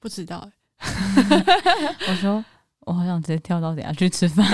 [0.00, 0.48] 不知道
[2.08, 2.44] 我说
[2.80, 4.44] 我好想直接跳到底下去吃饭，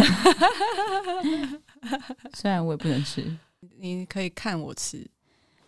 [2.35, 3.25] 虽然我也不能吃，
[3.79, 5.07] 你可以看我吃。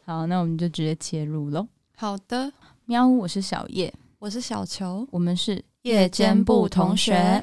[0.05, 1.67] 好，那我们就直接切入喽。
[1.97, 2.53] 好的，
[2.85, 7.43] 喵，我是小叶，我是小球，我们是夜间部同学。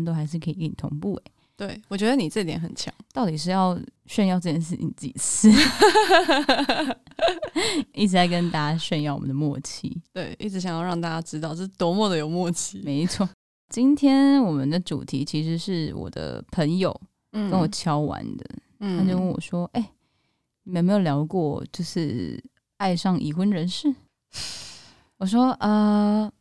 [0.00, 2.92] 边都还是可以跟你同步哎，对，我觉得你这点很强。
[3.12, 5.50] 到底是要炫耀这件事情几次？
[7.92, 12.80] 一直在跟大家炫耀我们的默契，对，一直想要让大家知道这是多么的有默契。
[12.84, 13.28] 没错，
[13.68, 16.98] 今天我们的主题其实是我的朋友
[17.32, 18.44] 跟我敲完的，
[18.78, 19.90] 嗯、他就问我说：“哎、欸，
[20.64, 22.42] 你们有没有聊过就是
[22.78, 23.94] 爱上已婚人士？”
[25.18, 26.32] 我说：“呃。”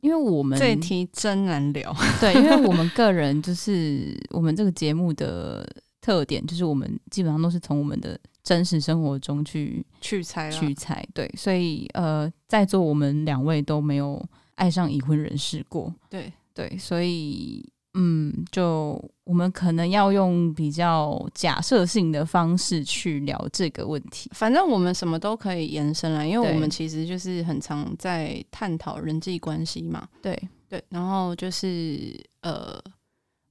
[0.00, 5.68] 因为我们这一题真难聊， 对，因为我们个人就是我们这个节目的
[6.00, 17.68] 特点，就是我们基本上都是从我们的真实生活中去取材取材，对，所以呃，在座我们两位都没有爱上已婚人士过，对对，所以。
[17.94, 24.30] 嗯，就我们可能要用比较假设性的方式去聊这个问题。
[24.32, 30.08] 反正我们什么都可以延伸来，因为我们其实就是很常在探讨人际关系嘛。
[30.22, 32.80] 对对，然后就是呃，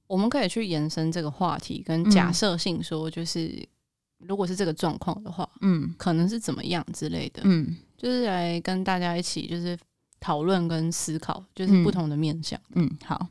[0.06, 3.66] 我们可以去延伸这个话题，跟假设性说，就是、嗯、
[4.20, 9.78] 如果是这个状况的话，嗯，可能是怎么样之类的，嗯，就是来跟大家一起就是
[10.18, 12.58] 讨论跟思考，就是不同的面向。
[12.74, 13.26] 嗯，嗯，好。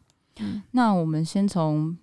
[0.72, 1.98] 那我们先从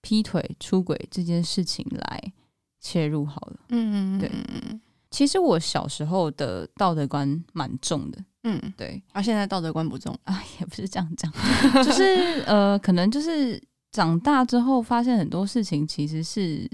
[0.00, 2.32] 劈腿、出轨这件事情来
[2.80, 3.60] 切入好了。
[3.68, 4.80] 嗯嗯嗯，对。
[5.10, 8.24] 其实我小时候的道德观蛮重的。
[8.44, 9.02] 嗯，对。
[9.12, 11.30] 而、啊、现在道德观不重 啊，也不是这样讲，
[11.84, 16.70] 就是呃，可能就是长大之后发现很多事情其实是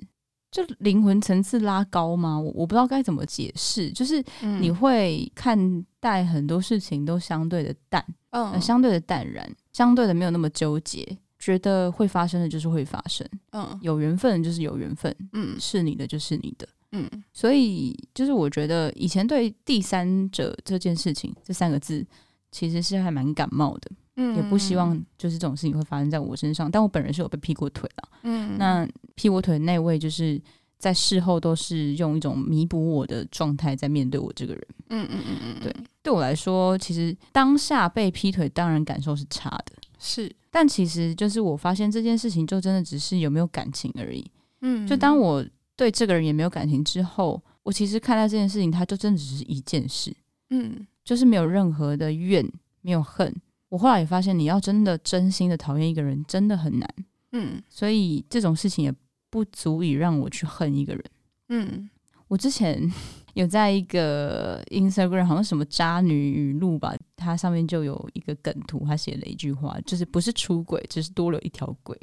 [0.56, 2.40] 就灵魂层次拉高吗？
[2.40, 3.90] 我我不知道该怎么解释。
[3.90, 4.24] 就是
[4.60, 9.46] 你会看待很多事情都相对的淡，嗯、呃，相对的淡然。
[9.74, 11.06] 相对的没有那么纠结，
[11.38, 22.02] 觉得会发生的就是会发生，嗯，有缘分就是有缘分，嗯，是你的就是你的，嗯，所以就是我觉得以前对第三者这件事情这三个字
[22.50, 30.40] 其实是还蛮感冒的，嗯，也不希望就是这种事情会发生在我身上，但我本人是有被劈过腿了，嗯，那劈我腿那位就是
[30.78, 35.76] 在事后都是用一种弥补我的状态在面对我这个人，嗯嗯嗯嗯，对。
[36.02, 40.32] 对我来说，其实当下被劈腿，当然感受是差的，是。
[40.52, 44.24] 但其实就是我发现这件事情，就真的只是有没有感情而已。
[44.60, 45.44] 嗯，就当我
[45.74, 50.14] 对这个人也没有感情之后，我其实看待这件事情，它就真的只是一件事。
[50.50, 52.48] 嗯，就是没有任何的怨，
[52.82, 53.34] 没有恨。
[53.76, 56.88] 我后来也发现，你要真的真心的讨厌一个人，真的很难。
[57.32, 58.90] 嗯，所以这种事情也
[59.28, 61.04] 不足以让我去恨一个人。
[61.50, 61.90] 嗯，
[62.28, 62.90] 我之前。
[63.36, 71.94] 有在一个 Instagram 好像什么渣女语录吧，它上面就有一个梗图，它写了一句话，就是不是出轨，只是多了一条轨。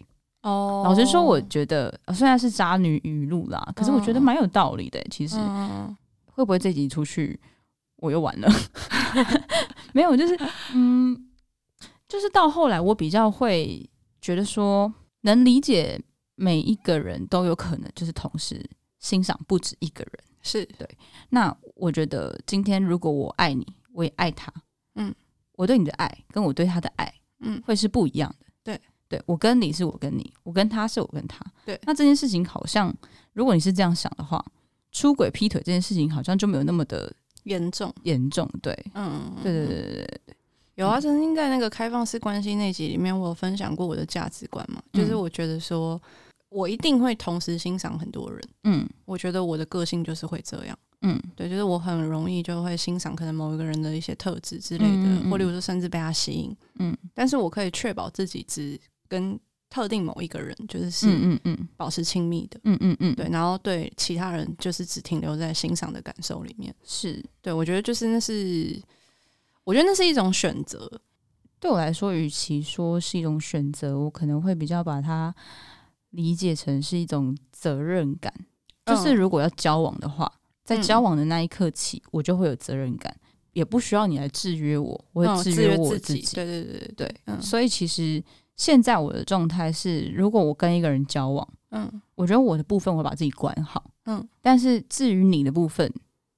[0.44, 5.03] 哦，老实说，我觉得虽然是渣女语录啦，可是我觉得蛮有道理的。
[5.09, 5.35] 其实
[6.28, 7.40] 会不会这集出去
[7.95, 8.47] 我又完了？
[9.91, 10.40] 没有，就是
[10.75, 11.19] 嗯，
[12.13, 13.90] 就是到后来我比较会
[14.22, 16.00] 觉得说，能理解
[16.35, 18.63] 每一个人都有可能就是同时
[19.00, 20.23] 欣赏不止一个人。
[20.44, 20.88] 是对，
[21.29, 24.53] 那我觉得今天如果我爱你，我也爱他，
[24.94, 25.12] 嗯，
[25.53, 28.46] 我对你的爱跟我对他的爱，嗯，会是不一样的。
[28.63, 28.79] 对，
[29.09, 31.44] 对我跟你是我跟你，我跟他是我跟他。
[31.66, 32.96] 对，那这件事情好像，
[33.31, 34.46] 如果你是这样想的话，
[34.91, 37.12] 出轨劈腿这件事情好像就没有那么的
[37.46, 38.47] 严重，严重。
[38.62, 40.35] 对，嗯，对对对对对对，
[40.75, 46.01] 有啊，曾经在那个开放式关系那集里面，我有分享过我的价值观嘛，就是我觉得说。
[46.56, 59.35] 我一定会同时欣赏很多人，嗯，我觉得我的个性就是会这样，嗯，对，就是我很容易就会欣赏可能某一个人的一些特质之类的，嗯嗯、或者说甚至被他吸引，嗯，但是我可以确保自己只跟
[59.67, 61.67] 特定某一个人就是是嗯嗯。
[61.75, 67.20] 保持亲密的，嗯嗯嗯，对，然后对其他人就是只停留在欣赏的感受里面，是。
[67.41, 68.79] 对，我觉得就是那是，
[69.63, 71.01] 我觉得那是一种选择，
[71.59, 75.33] 对我来说，与其说是一种选择，我可能会比较把它。
[76.15, 78.31] 理解成是一种责任感，
[78.85, 80.31] 就是如果要交往的话，
[80.63, 83.11] 在交往的那一刻起，我就会有责任感，
[83.53, 86.35] 也不需要你来制约我，我会制约我自己。
[86.35, 88.23] 对对对对对，嗯，所以其实
[88.55, 95.91] 现在我的状态是，如果我跟一个人交往，嗯，我觉得我的部分我会把自己管好，嗯，但是至于你的部分，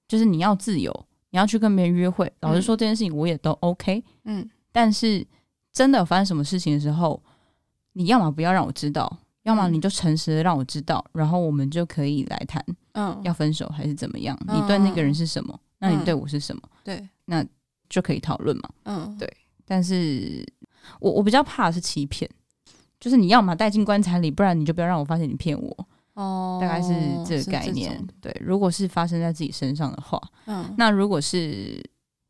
[0.07, 1.05] 就是你要自由，
[1.35, 5.27] 你要去跟别人约会，老实说这件事情我也都 OK，嗯，但是
[5.73, 7.21] 真的发生什么事情的时候，
[7.91, 14.39] 你要么不要让我知道，要么你就诚实的让我知道，然后我们就可以来谈，嗯，要分手还是怎么样？
[14.47, 15.59] 你对那个人是什么？
[15.79, 16.61] 那你对我是什么？
[16.85, 17.45] 对，那
[17.89, 19.29] 就可以讨论嘛，嗯，对。
[19.65, 20.41] 但是
[21.01, 22.31] 我我比较怕的是欺骗，
[22.97, 25.87] 就是你要么带进棺材里，不然你就不要让我发现你骗我。
[26.15, 26.93] 哦，大概是
[27.25, 28.05] 这个概念。
[28.19, 31.81] 对，如果是发生在自己身上的话，嗯，那如果是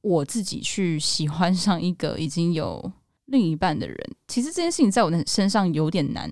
[0.01, 2.91] 我自己去喜欢上一个已经有
[3.25, 3.97] 另一半的人，
[4.27, 6.31] 其实这件事情在我的身上有点难，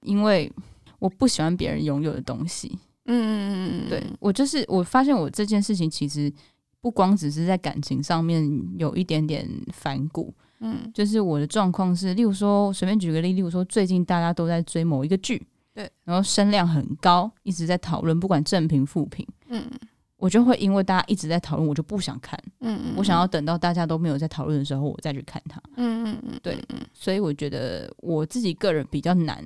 [0.00, 0.50] 因为
[0.98, 2.78] 我不喜欢别人拥有的东西。
[3.06, 6.32] 嗯嗯嗯嗯，对，我就是我发现我这件事情其实
[6.80, 8.42] 不光只是在感情上面
[8.78, 15.46] 有一点点反骨，嗯，就是我的状况是，例如说随便举个例，例如说最近大家都在追某一个剧。
[15.74, 19.68] 对，然后声量很高，一直在讨论，不管正评负评，嗯，
[20.16, 26.56] 我就会因为大家一直在讨论，我就不想看，嗯嗯，我想要等到大家都没有在讨论的时候，我再去看它，嗯嗯嗯，对，
[26.92, 29.44] 所以我觉得我自己个人比较难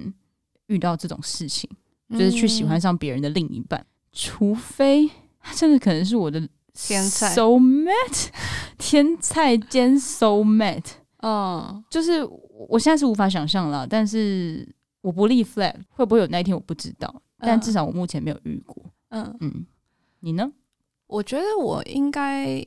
[0.66, 1.68] 遇到这种事情，
[2.10, 3.82] 就是去喜欢上别人的另一半，
[4.12, 5.10] 除非
[5.40, 8.28] 他真的可能是我的天菜，soul mate，
[8.76, 10.90] 天菜兼 soul mate，
[11.22, 12.22] 嗯，就是
[12.68, 14.68] 我现在是无法想象了，但是。
[15.00, 18.84] 我不立 flag，会不会有那一天我不知道，但至少我目前没有遇过。
[19.10, 19.66] 嗯嗯，
[20.20, 20.50] 你呢？
[21.06, 22.64] 我觉得我应该，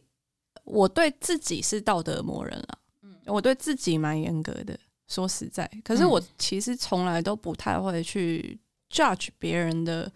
[0.63, 2.77] 我对自己是道德魔人了。
[3.03, 10.11] 嗯，我对自己蛮严格的，说实在，可是我其实从来都不太会去 judge 别人的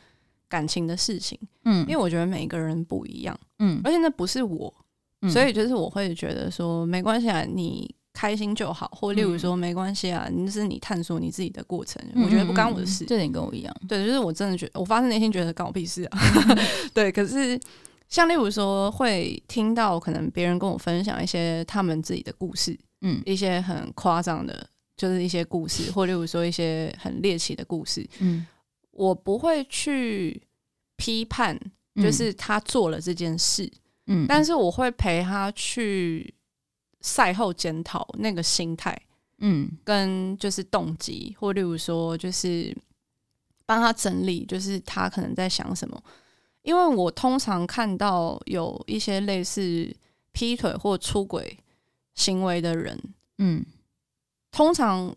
[0.47, 1.38] 感情的事情。
[1.65, 3.38] 嗯，因为我觉得每一个人不一样。
[3.59, 4.73] 嗯，而且那不是我，
[5.29, 7.94] 所以就是我会觉得说没关系啊，你。
[8.15, 13.03] 开心就好，或例如说没关系啊，那、嗯、是你探索你自己的过程，嗯、我觉得不干我的事。
[13.03, 16.19] 这点跟我一样，对，就是我真的觉得，我发自内心觉得干我屁事啊。
[16.95, 17.59] 对，可是
[18.07, 24.65] 像例如说，会听到可能别人跟我分享一些他们自己的故事，嗯，一些很夸张的，
[24.95, 28.47] 就是一些故事，或例如说一些很猎奇的故事，嗯，
[28.91, 30.41] 我不会去
[30.95, 31.59] 批判，
[32.01, 33.69] 就是他做了这件事，
[34.07, 36.33] 嗯，但是我会陪他去。
[37.07, 39.00] 赛后检讨那个心态，
[39.38, 42.75] 嗯，跟就是动机，或例如说就是
[43.63, 46.04] 帮他整理，就是他可能在想什么。
[46.63, 49.96] 因为我通常看到有一些类似
[50.31, 51.56] 劈腿或出轨
[52.16, 53.00] 行为的人，
[53.38, 53.63] 嗯，
[54.50, 55.16] 通常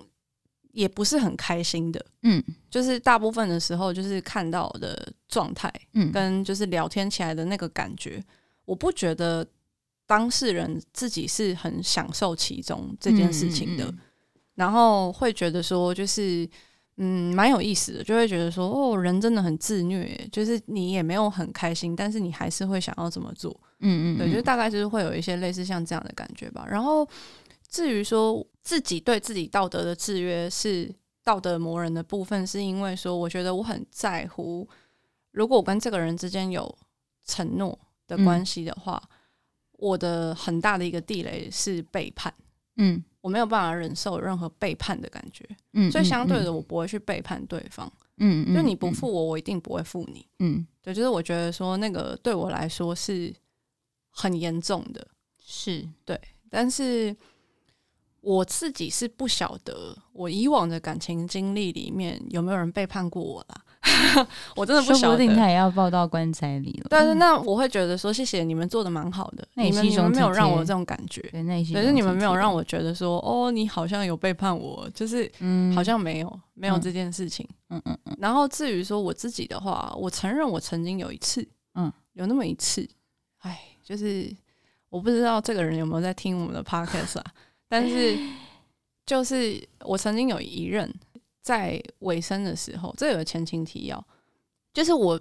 [0.72, 8.22] 也不是很开心的，嗯，就是大部分的时候，就是看到的状态，嗯，跟就是聊天起来的那个感觉，
[8.66, 9.48] 我不觉得。
[10.08, 13.94] 当事人自己是很享受其中这件事情的，
[14.54, 16.48] 然后会觉得说，就是
[16.96, 26.66] 嗯，蛮有意思的，就会觉得说，哦，人真的很自虐，就是你也没有很开心，但是你还是会想要怎么做，嗯，嗯嗯，对，就大概就是会有一些类似像这样的感觉吧。
[26.66, 27.06] 然后
[27.68, 30.90] 至于说自己对自己道德的制约是
[31.22, 34.66] 道德磨人的部分，是因为说，我觉得我很在乎，
[35.32, 36.74] 如果我跟这个人之间有
[37.26, 38.98] 承诺的关系的话。
[39.04, 39.14] 嗯
[39.78, 42.32] 我的很大的一个地雷是背叛，
[42.76, 53.32] 嗯，我没有办法忍受任何背叛的感觉，嗯，所以相对的，我不会去背叛对方，嗯，就你不负我，我一定不会负你，嗯，对，就是我觉得说那个对我来说是
[54.10, 55.06] 很严重的，
[55.44, 55.88] 是。
[56.04, 56.20] 对，
[56.50, 57.16] 但是
[58.20, 63.64] 我自己是不晓得我以往的感情经历里面有没有人背叛过我啦。
[64.56, 66.86] 我真的不晓得，说不定他也要抱到棺材里了。
[66.90, 71.42] 但是那我会觉得说，谢谢你们做的蛮好的，你们没有让我这种感觉，对，
[71.74, 78.16] 可是你们没有让我觉得说，哦，你好像有背叛我，就是嗯，好像没有没有这件事情，嗯嗯嗯。
[78.18, 82.88] 然后至于说我自己的话，我承认我曾经有一次，嗯，有那么一次，
[83.40, 84.30] 哎，就是
[84.88, 87.24] 我不知道这个人有没有在听我们的 podcast 啊，
[87.68, 88.18] 但是
[89.06, 90.92] 就是我曾经有一任。
[91.42, 94.06] 在尾声的时候，这有个前情提要，
[94.72, 95.18] 就是我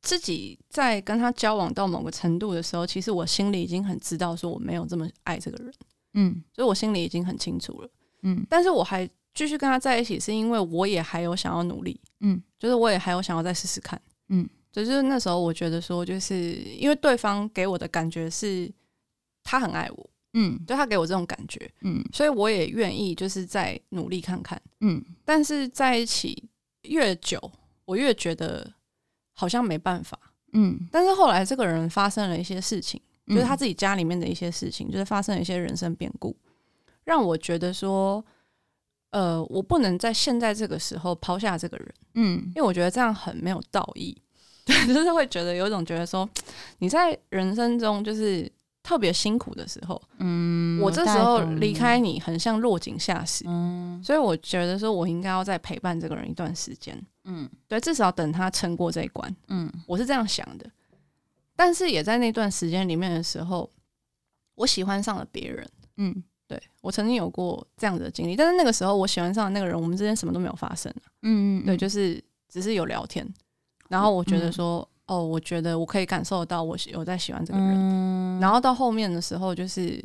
[0.00, 5.74] 自己在跟他交往到某个程度的时候，其实我心里已经很知道说我没有这么爱这个人，
[6.14, 7.90] 嗯，所以我心里已经很清楚了，
[8.22, 18.72] 嗯，但是我还继续跟他在一起，是因为我也还有想要努力，嗯，就是我也还有想要再试试看，嗯，所以就是那时候我觉得说，就是因为对方给我的感觉是
[19.44, 20.10] 他很爱我。
[20.34, 26.48] 嗯，就他给我这种感觉，嗯，所以我也愿意就是再努力看看，嗯，但是在一起
[26.82, 27.50] 越久，
[27.84, 28.72] 我越觉得
[29.32, 30.16] 好像没办法，
[30.52, 36.36] 嗯，但是后来这个人发生了一些事情，就是他自己家里面的一些事情，就是发生了一些人生变故，
[37.02, 38.24] 让我觉得说，
[39.10, 44.16] 呃，我不能在现在这个时候抛下这个人，嗯，因为我觉得这样很没有道义，
[44.64, 46.28] 对， 就是会觉得有一种觉得说，
[46.78, 48.48] 你在人生中就是。
[48.90, 60.68] 特别辛苦的时候，嗯，我这时候离开你很像落井下石，嗯，所以我觉得说我应该要再陪伴这个人一段时间，嗯，对，至少等他撑过这一关，嗯，我是这样想的。
[61.54, 63.70] 但是也在那段时间里面的时候，
[64.56, 65.64] 我喜欢上了别人，
[65.98, 70.92] 嗯，对，我曾经有过这样子的经历，但是那个时候我喜欢上的那个人，我们之间什么都没有发生，
[71.22, 73.24] 嗯嗯，对，就是只是有聊天，
[73.88, 74.84] 然后我觉得说。
[75.10, 80.00] 哦，我觉得我可以感受到我有在喜欢这个人，嗯、然后到后面的时候，就是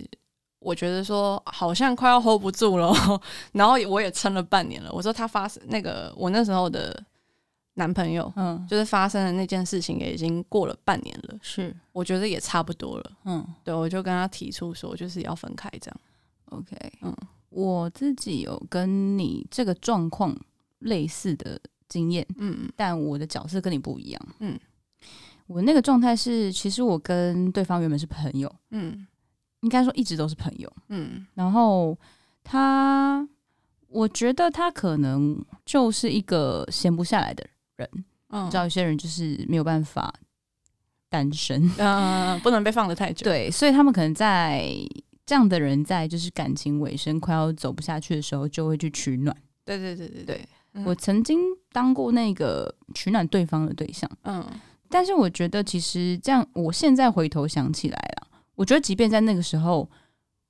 [0.58, 2.92] 我觉得说好像快要 hold 不住了，
[3.52, 4.92] 然后我也撑了半年了。
[4.92, 7.00] 我说他发生那个我那时候的
[7.76, 11.72] 男朋友，嗯，就是发生的那件事情也已经过了半年了，是。
[11.92, 15.98] 我觉得也差不多了，嗯，对，我就跟他提出说就是要分开这样。
[16.46, 17.16] OK，嗯，
[17.50, 20.36] 我自己有跟你这个状况
[20.80, 24.60] 类似的经验，嗯，但我的角色跟你不一样，嗯。
[25.48, 29.06] 我那个状态是，其实我跟对方原本是朋友，嗯，
[29.62, 31.26] 应该说一直都是朋友，嗯。
[31.36, 31.96] 然后
[32.44, 33.28] 他，
[33.88, 37.88] 我觉得他可能就是一个闲不下来的人，
[38.30, 40.12] 嗯，你知道有些人就是没有办法
[41.10, 44.68] 单身，嗯，不能被放得太久，对，所以他们可能在
[45.28, 49.36] 这样的人在就是感情尾声快要走不下去的时候，就会去取暖。
[49.64, 50.48] 对对对对对，
[50.84, 51.40] 我曾经
[51.72, 54.44] 当过那个取暖对方的对象，嗯。
[54.90, 59.90] 但是我觉得，其实这样，我现在回头想起来了，我觉得即便在那个时候，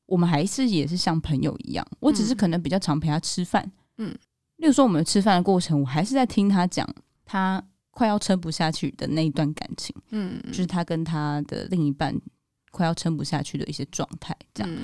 [0.05, 1.85] 我们还是也是像朋友一样。
[1.99, 4.09] 我只是可能比较常陪他吃饭，嗯，
[4.57, 6.87] 例如说我们吃饭的过程，我还是在听他讲
[7.25, 12.15] 他快要撑不下去的那一段感情，嗯，就是他跟他的另一半
[12.71, 14.77] 快要撑不下去的一些状态，这样。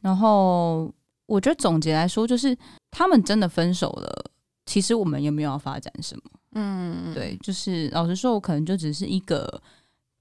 [0.00, 0.92] 然后
[1.26, 2.56] 我觉得总结来说，就是
[2.90, 4.32] 他们真的分手了，
[4.66, 6.22] 其实我们也没有要发展什么。
[6.52, 9.62] 嗯，对，就是老实说，我可能就只是一个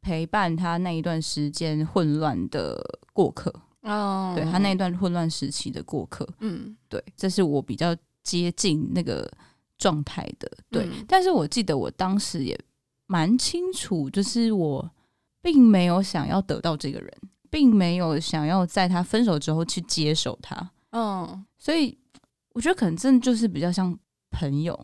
[0.01, 2.79] 陪伴他那一段时间混乱的
[3.13, 3.53] 过客。
[3.81, 9.31] 哦，对他那一段混乱时期的过客，嗯，对，这是我比较接近那个
[9.77, 10.83] 状态的，对。
[10.83, 12.59] 嗯，但是我记得我当时也
[13.07, 14.91] 蛮清楚，就是我
[15.41, 17.11] 并没有想要得到这个人，
[17.49, 21.97] 并没有想要在他分手之后去接手他，嗯，所以
[22.53, 23.97] 我觉得可能真的就是比较像
[24.29, 24.77] 朋友。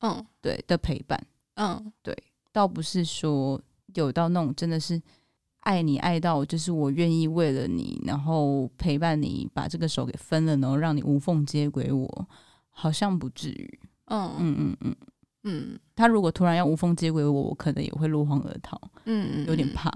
[0.00, 1.22] 嗯，对的陪伴，
[1.54, 2.16] 嗯，对，
[2.52, 3.60] 倒不是说
[3.94, 5.00] 有到那种真的是
[5.60, 12.28] 爱你爱到就是我愿意为了你，然后陪伴你把这个手给分了，然后让你无缝接轨我，
[12.70, 13.80] 好像不至于。
[14.06, 14.34] 嗯。
[14.38, 14.96] 嗯嗯嗯
[15.42, 18.80] 嗯，他如果突然要无缝接轨我，我可能也会落荒而逃。
[19.04, 19.90] 嗯嗯，有点怕，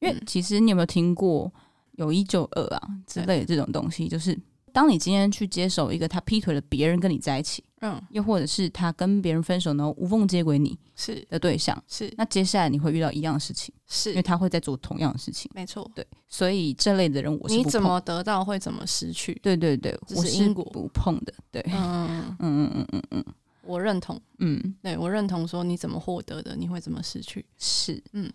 [0.00, 1.52] 因为其实你有没有听过
[1.92, 4.38] 有一就二啊之类的这种东西，就是。
[4.74, 11.24] 当你今天去接手一个他劈腿了别人跟你在一起，嗯，又或者是他跟别人分手，然后无缝接轨你是。
[11.30, 12.12] 的对象，是。
[12.16, 14.10] 那接下来你会遇到一样的事情，是。
[14.10, 22.36] 因为他会在做同样的事情，没错，对，所以这类的人我是，你怎么得到会怎么失去，对对对，我是不碰的，对，嗯。
[22.40, 23.24] 嗯嗯嗯嗯嗯，
[23.62, 28.28] 我认同，嗯，对我认同说你怎么获得的，你会怎么失去，是，嗯，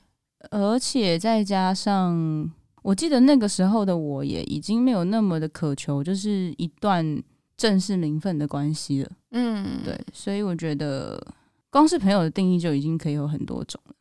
[0.51, 2.49] 而且再加上。
[2.89, 7.21] 我记得那个时候的我也已经没有那么的渴求，就是一段
[7.55, 9.11] 正式名分的关系了。
[9.29, 11.23] 嗯，对，所以我觉得
[11.69, 13.93] 光是朋友的定义就已经可以有很多种了。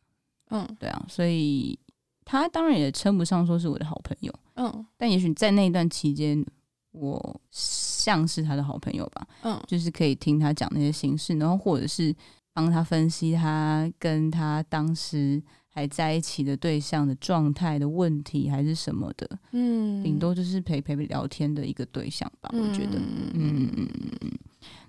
[0.49, 1.77] 嗯，对啊，所以
[2.25, 4.33] 他当然也称不上说是我的好朋友。
[4.55, 6.43] 嗯，但也许在那一段期间，
[6.91, 9.27] 我像是他的好朋友吧。
[9.43, 12.11] 嗯，就是可以听他讲那些心事，然后或者是
[12.53, 15.39] 帮他分析他跟他当时。
[15.79, 24.31] 还在一起的对象的状态的问题还是什么的，嗯，顶多就是陪陪聊天的一个对象吧，我觉得，嗯嗯嗯嗯。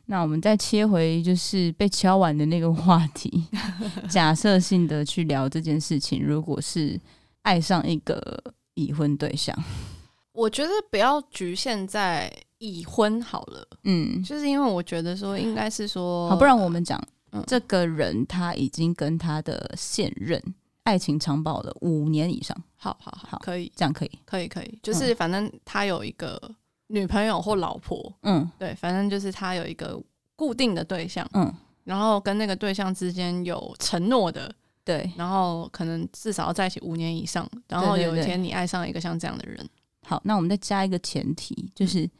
[0.06, 3.44] 那我们再切回就是被敲完的那个话题，
[4.11, 7.00] 假设性的去聊这件事情，如果是
[7.42, 8.42] 爱上一个
[8.75, 9.56] 已婚对象，
[10.35, 20.42] 我觉得不要局限在已婚好了，嗯，就是因为我觉得说应该是说，好，不然我们讲、嗯、这个人他已经跟他的现任。
[20.90, 23.70] 爱情长跑的五年以上，好好好，可以。
[23.76, 26.40] 这样可以，可以可以，就是反正他有一个
[26.88, 30.02] 女朋友或老婆，嗯，对，反正就是他有一个
[30.35, 31.54] 固定的对象，嗯，
[31.85, 39.64] 然后跟那个对象之间有承诺的，对，然后可能至少要在一起五年以上，然后有一天你爱上一个像这样的人，
[40.04, 42.11] 好，那我们再加一个前提，就是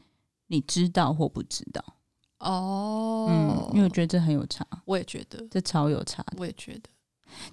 [0.47, 1.83] 你知道或不知道，
[2.39, 5.45] 哦，嗯，因为我觉得这很有差，我也觉得。
[5.51, 6.89] 这超有差，我也觉得。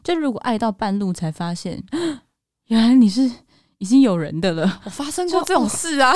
[0.02, 1.82] 就如果爱到半路才发现，
[2.66, 3.30] 原来你是
[3.78, 6.12] 已经有人的了，我发生过这种事啊，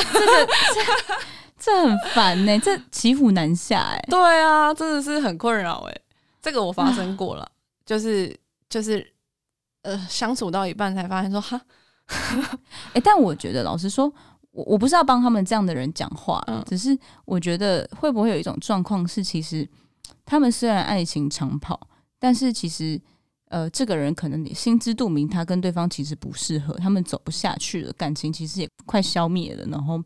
[1.58, 6.00] 这很烦呢、欸，这骑虎难下哎、欸，对啊，真的是很困扰哎，
[6.40, 7.48] 这个我发生过了，
[7.86, 8.36] 就是
[8.68, 9.06] 就是
[9.82, 11.60] 呃相处到一半才发现说哈，
[12.06, 14.12] 哎、欸，但我觉得，老实说，
[14.50, 19.66] 我我不是要帮他们这样的人讲话，嗯、只是我觉得会不会有一种状况是，其实
[20.24, 21.88] 他们虽然爱情长跑，
[22.18, 23.00] 但是其实
[23.52, 29.62] 呃，这个人可能你心知肚明，他跟对方其实不适合，他们走不下去了，感情其实也快消灭了。
[29.66, 30.02] 然后，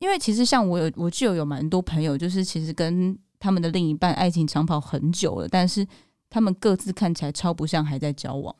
[0.00, 5.86] 因为其实像我有，我就有蛮多朋友，就是其实跟他们的另一半爱情长跑很久了，但是
[6.28, 8.52] 他们各自看起来超不像还在交往。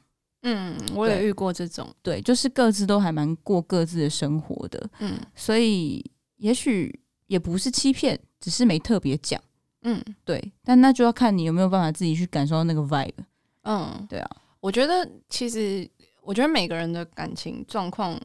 [0.42, 9.42] 嗯，我也遇过这种，对，就是各自都还蛮过各自的生活的，嗯，所以也许也不是欺骗，只是没特别讲，
[9.82, 13.12] 嗯，对，但那就要看你有没有办法自己去感受到那个 vibe，
[13.70, 15.88] 嗯，对啊，我觉得其实
[16.22, 18.20] 我觉得每个人的感情状况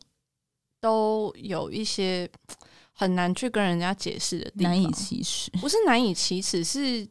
[0.81, 2.27] 都有一些
[2.91, 7.07] 很难去跟人家解释的地方，难以启齿，不是难以启齿是。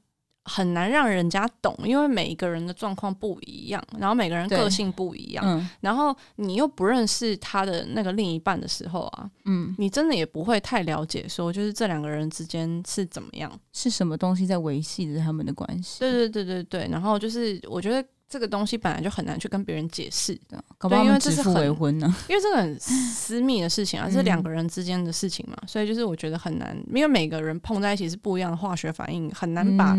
[0.46, 16.00] 很难让人家懂，因为每一个人的状况不一样，然后每个人个性不一样，嗯、然后你又不认识他的那个另一半的时候啊，嗯，你真的也不会太了解，说就是这两个人之间是怎么样，是什么东西在维系着他们的关系？
[16.00, 18.06] 对对对对对，然后就是我觉得。
[18.26, 21.54] 这个东西本来就很难去跟别人解释的，搞不好因为这是很，
[22.28, 29.96] 因为这个很私密的事情啊， 是两个人之间的事情嘛，所以就是我觉得很难，因为每个人碰在一起是不一样的化学反应，很难把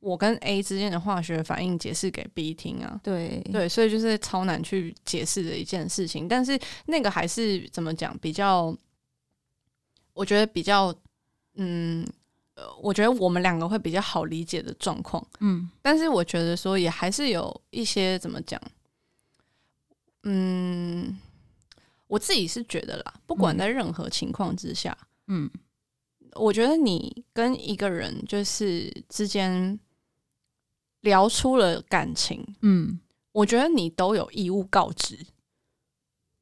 [0.00, 2.98] 我跟 A 之间的化学反应解释给 B 听啊。
[3.02, 8.76] 对对，所以就是超难去解释的一件事情，但是那个还是怎么讲，比较，
[10.14, 10.92] 我觉得比较，
[11.56, 12.04] 嗯。
[12.80, 18.60] 我觉得我们两个会比较好理解的状况，嗯，但是我觉得说也还是有一些怎么讲，
[20.22, 21.18] 嗯，
[22.06, 24.96] 我自己是觉得啦，不管在任何情况之下，
[25.26, 25.50] 嗯，
[26.34, 29.78] 我觉得你跟一个人就是之间
[31.00, 32.98] 聊出了感情，嗯，
[33.32, 35.18] 我觉得你都有义务告知，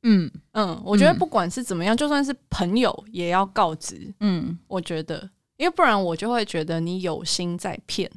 [0.02, 0.30] 嗯。
[0.52, 5.30] 嗯，我觉得不管是怎么样，就算是朋友也要告知，嗯，我觉得。
[5.56, 8.10] 因为不然我就会觉得你有心在骗，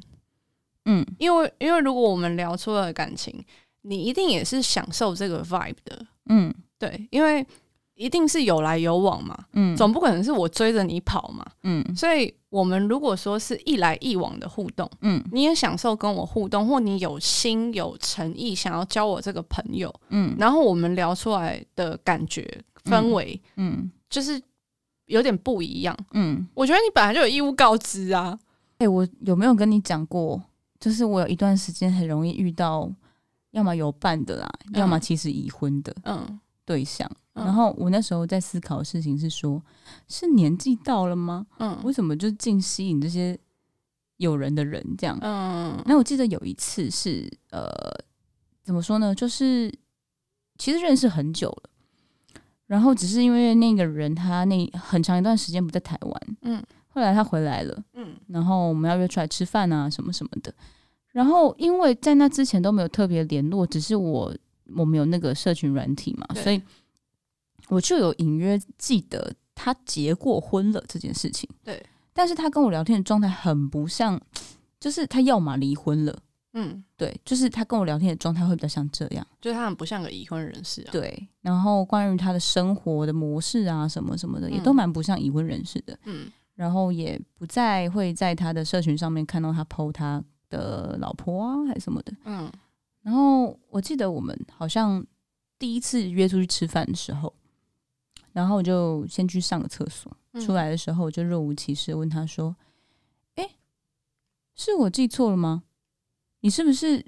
[0.84, 3.42] 嗯，因为因为如果我们聊出了感情，
[3.82, 7.46] 你一定也是享受这个 vibe 的，嗯，对，因为
[7.94, 24.38] 一定是有来有往嘛，嗯，总不可能是我追着你跑嘛，嗯，所以我们如果说是一来一往的互动，嗯，你也享受跟我互动，或你有心有诚意想要交我这个朋友，嗯，然后我们聊出来的感觉氛围，嗯，就是。
[25.10, 28.38] 有点不一样，嗯，我觉得你本来就有义务告知啊。
[28.78, 30.40] 哎、欸，我有没有跟你讲过？
[30.78, 32.90] 就是我有一段时间很容易遇到，
[33.50, 37.10] 要么有伴的啦，嗯、要么其实已婚的，嗯，对象。
[37.34, 39.62] 嗯、然后我那时候在思考的事情是说，
[40.08, 41.46] 是年纪到了吗？
[41.58, 43.38] 嗯，为什么就净吸引这些
[44.16, 45.18] 有人的人这样？
[45.20, 47.68] 嗯，那我记得有一次是呃，
[48.62, 49.14] 怎么说呢？
[49.14, 49.72] 就是
[50.56, 51.69] 其实认识很久了。
[52.70, 60.54] 然后只是因为那个人他那很长一段时间不在台湾，嗯，后来他回来了，嗯，然后我们要约出来吃饭啊什么什么的。
[61.10, 64.32] 然后因为在那之前都没有特别联络，只是我
[64.76, 66.62] 我们有那个社群软体嘛，所以
[67.70, 71.50] 我就有隐约记得他结过婚了这件事情。
[71.64, 74.20] 对，但是他跟我聊天的状态很不像，
[74.78, 76.16] 就是他要么离婚了。
[76.52, 80.88] 嗯，对，就是他跟我聊天的状态会比较像这样，就是他很不像个已婚人士啊。
[80.90, 85.96] 对，然后关于他的生活的模式啊，什么什么的，嗯、也都蛮不像已婚人士的。
[86.06, 92.12] 嗯，然后也不再会在他的社群上面看到他 po 他的老婆啊，还是什么的。
[92.24, 92.50] 嗯，
[93.02, 95.06] 然后我记得我们好像
[95.56, 97.32] 第一次约出去吃饭的时候，
[98.32, 102.56] 然后我就先去上个厕所，嗯、出来的时候我就若无其事问他说
[103.36, 103.50] ：“哎，
[104.56, 105.62] 是我记错了吗？”
[106.40, 107.04] 你是不是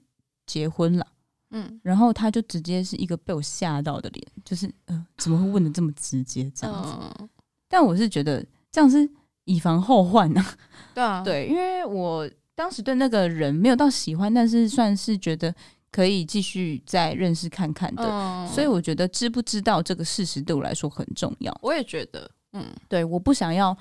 [0.47, 1.07] 结婚了？
[1.55, 6.91] 嗯，然后他就直接是一个被我吓到的脸，就是呃，怎么会问的这么直接这样子？
[7.21, 7.29] 嗯、
[7.69, 9.07] 但我是觉得这样是
[9.45, 10.57] 以防后患呢、啊。
[10.95, 15.55] 对啊，对，因为我当时对那个人没有到喜欢，但是算是觉得
[15.91, 21.55] 可以继续再认识看看的，嗯、所以我觉得知不知道这个事实对我来说很重要。
[21.61, 23.77] 我也觉得，嗯，对，我不想要。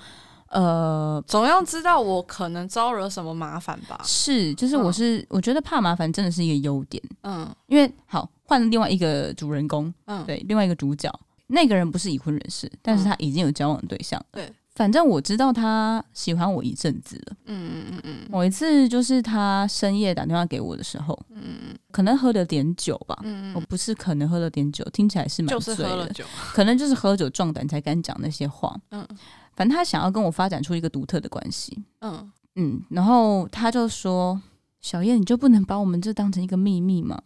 [0.52, 4.00] 呃，总要知道我可能招惹什么麻烦吧？
[4.04, 7.02] 是，就是我是、嗯、我觉得怕麻烦真的是一个优点。
[7.22, 11.10] 嗯，因为好换另外一个主人公，嗯，对，另外一个主角，
[11.46, 14.22] 那个人不是已婚人士，但是他已经有交往对象。
[14.30, 17.36] 对、嗯，反正我知道他喜欢我一阵子了。
[17.46, 18.16] 嗯嗯嗯嗯。
[18.28, 23.18] 某一次就是他深夜打电话给我的时候，嗯，可能喝了点酒吧。
[23.22, 28.78] 嗯，我不是可能喝了点酒，听起来是蛮醉的，就是喝了酒，可能就是喝酒壮胆才敢讲那些话。
[28.90, 29.06] 嗯。
[29.54, 34.40] 反正他想要跟我发展出一个独特的关系，嗯嗯，然后他就说
[34.80, 37.20] ：“小叶，你就不能把我们这当成一个秘密吗？”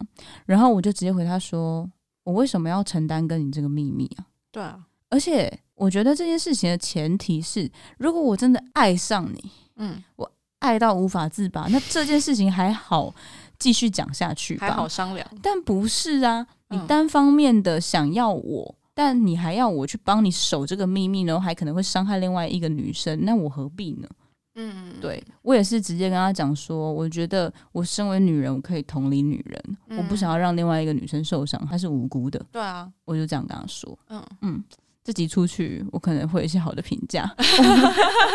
[0.47, 1.89] 然后我就直接回他说
[2.25, 4.27] ：“我为什么要承担跟你这个秘密啊？
[4.53, 13.15] 对啊，而且我觉得这件事情的前提是，如果我真的爱上你，嗯，我爱到无法自拔，那这件事情还好
[13.59, 15.29] 继续讲下去，还好商量。
[15.43, 24.09] 但不是啊，你单方面的想要我，嗯、但你还要我去帮你守这个秘密，然后还可能会伤害另外一个女生，那我何必呢？
[24.55, 32.43] 嗯，对，我也是直接跟他讲说，我觉得我身为女人，我可以同理女人，嗯、我不想要让另外一个女生受伤，她是无辜的。
[32.51, 33.99] 对啊，我就这样跟他说。
[34.09, 34.65] 嗯嗯，
[35.05, 37.31] 这集出去，我可能会有一些好的评价，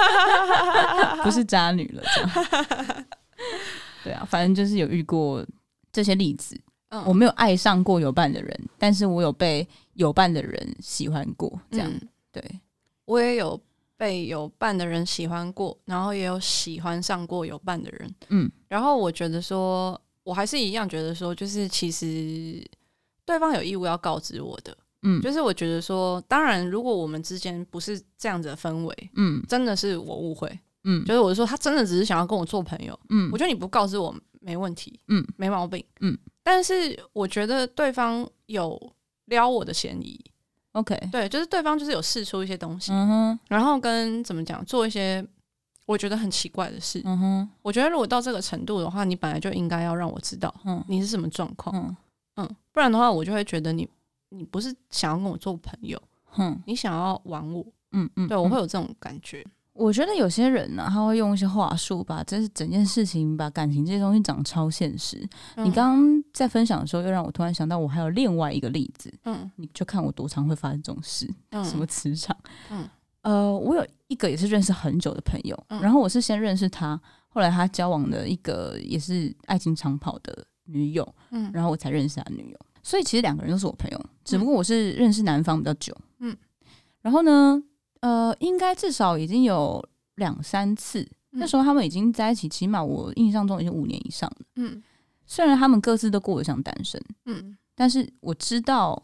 [1.24, 2.04] 不是渣女了。
[2.14, 3.06] 这样，
[4.06, 5.44] 对啊，反正就是有遇过
[5.92, 6.56] 这些例子。
[6.90, 11.60] 嗯，我没有爱上过有伴的人，但是我有被有伴的人喜欢过。
[11.72, 12.44] 这样，嗯、对。
[13.06, 13.60] 我也有。
[13.98, 22.68] 被有伴的人喜欢过，然后也有喜欢上过有伴的人，嗯，然后我觉得说，我还是一样觉得说，就是其实
[23.26, 30.50] 对方有义务要告知我的，嗯，就是我觉得说，当然，如果我们之间不是这样子的氛围，嗯，真的是我误会，
[30.84, 38.82] 嗯，就是我说他真的只是想要跟我做朋友，嗯，我觉得你不告知我没问题，嗯，没毛病，嗯，但是我觉得对方有
[39.32, 40.24] 撩我的嫌疑。
[40.74, 45.26] OK，对，就是对方就是有试出一些东西，嗯哼，然后跟怎么讲，做一些
[45.88, 51.98] 我觉得很奇怪的事，嗯哼，我觉得如果到这个程度的话，你本来就应该要让我知道，嗯，你是什么状况，嗯。
[52.38, 53.86] 嗯，不然的话，我就会觉得你
[54.30, 56.02] 你不是想要跟我做朋友，
[56.38, 58.58] 嗯，你想要玩我，嗯嗯，对，我会。
[58.58, 59.46] 有这种感觉。
[59.74, 65.18] 我觉得有些人呢、啊，他会用一些话术，把这整件事情，把感情这些东西讲超现实。
[65.56, 69.14] 嗯、你刚刚在分享的时候，又让我突然想到，我还有另外一个例子。
[69.26, 72.36] 嗯，你就看我多常会发生这种事，嗯、什么磁场。
[72.70, 72.90] 嗯，
[73.22, 82.58] 呃，我有一个也是认识很久的朋友，嗯、然后我是先认识他，后来他交往的一个也是爱情长跑的女友，嗯，然后我才认识他女友。
[82.84, 85.96] 所以其实两个人都是我朋友，只不过我是认识男方比较久。
[86.20, 86.36] 嗯，
[87.02, 87.62] 然后呢？
[88.02, 89.80] 呃，应该至少已经有
[90.16, 91.02] 两三次。
[91.34, 94.38] 嗯、那时候他们已经在一起，起码我印象中已经五年以上了。
[94.56, 94.82] 嗯，
[95.32, 99.02] 虽然他们各自都过得像单身，嗯，但是我知道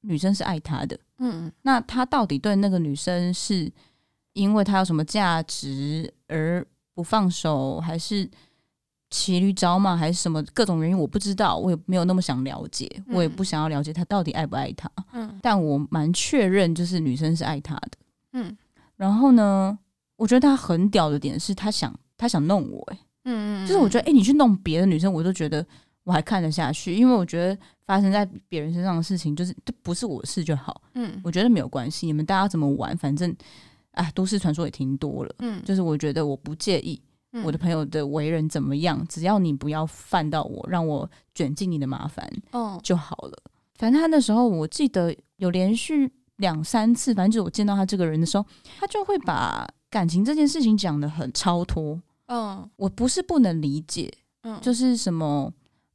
[0.00, 0.98] 女生是爱他的。
[1.18, 3.70] 嗯，那他到底对那个女生是
[4.32, 8.28] 因为他有什么价值而不放手，还是
[9.10, 10.98] 骑驴找马，还是什么各种原因？
[10.98, 14.90] 我不知道，我也没有那么想了解，嗯、我也不想要了解他到底爱不爱他。
[15.12, 17.90] 嗯，但我蛮确认，就是女生是爱他的。
[18.32, 18.58] 嗯，
[18.96, 19.78] 然后呢，
[20.16, 25.64] 我觉得他很屌的点是他想他想弄我、欸，哎，嗯嗯，就是我觉得，哎、欸，你去弄别的女生，我都觉得
[26.04, 33.34] 我还看得下去，因为我觉得发生在别人身上的事情，就是这不是我的事就好，嗯，我觉得没有关系，你们大家怎么玩，反正，
[33.92, 37.00] 哎，都市传说也挺多了，嗯，就是我觉得我不介意
[37.44, 43.42] 我的朋友的为人怎么样，只要你不要犯到我，让我卷进你的麻烦，哦，就好了。
[43.74, 46.10] 反正他那时候我记得有连续。
[46.40, 48.46] 两三次，反正就是我见到他这个人的时候，
[48.78, 52.00] 他就会把感情这件事情讲得很超脱。
[52.30, 54.08] 嗯，我不是不能理解，
[54.42, 55.52] 嗯，就是什么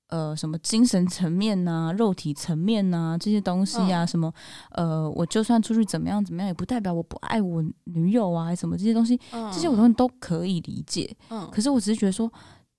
[0.07, 4.33] 呃，什么精神层面呐、啊，肉体层面呐、啊，这些东西啊，嗯、什么
[4.71, 11.15] 呃，我就算出去怎么样怎么样，也不代表我不爱我女友啊，什么这些东西，嗯、这些我都都可以理解。
[11.29, 12.31] 嗯，可是我只是觉得说，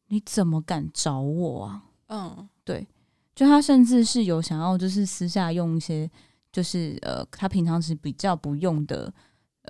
[0.08, 1.82] 你怎么敢找我啊？
[2.08, 2.86] 嗯，对，
[3.34, 6.10] 就他甚至是有想要，就是私下用一些。
[6.52, 9.12] 就是呃，他平常是比较不用的，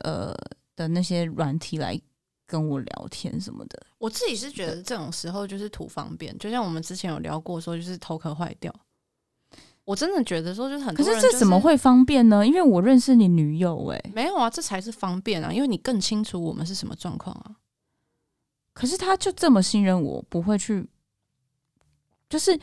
[0.05, 0.33] 呃
[0.77, 2.01] 的那些软体来
[2.47, 3.87] 跟我聊天什么的。
[3.99, 8.73] 我自己是觉得这种时候就是图方便，就像我们之前有聊过说，就是头壳坏掉。
[9.85, 12.47] 我真的觉得说，就是很多人、就是，可是这怎么会方便呢？
[12.47, 17.57] 因为我认识你女友、欸，哎，没有啊，这才是方便啊，因为你更清楚我们是什么状况啊。
[18.73, 20.87] 可是他就这么信任我，不会去，
[22.29, 22.59] 就是。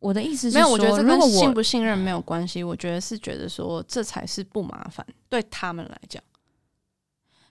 [0.00, 2.62] 我的意思是说，没有，我觉得这跟信不信任没有关系。
[2.62, 6.22] 我觉得是觉得说，这才是不麻烦，对他们来讲。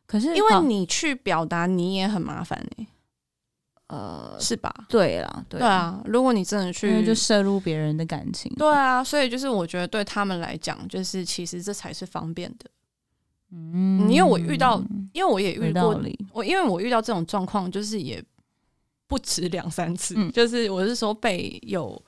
[0.05, 2.87] 可是因为你去表达，你也很麻烦呢。
[3.87, 4.73] 呃，是吧？
[4.89, 6.01] 对啦，对啊。
[6.05, 8.51] 如果你真的去，就摄入别人的感情。
[8.55, 12.69] 对啊，所以就是我觉得对他们来讲，就是其实这才是方便的。
[13.51, 18.23] 嗯，因为我遇到，因为我也遇过，我因为我遇到这种状况，就是也
[19.07, 20.29] 不止两三次。
[20.31, 22.01] 就是我是说被有。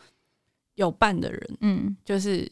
[0.76, 2.52] 有伴的人，嗯，就是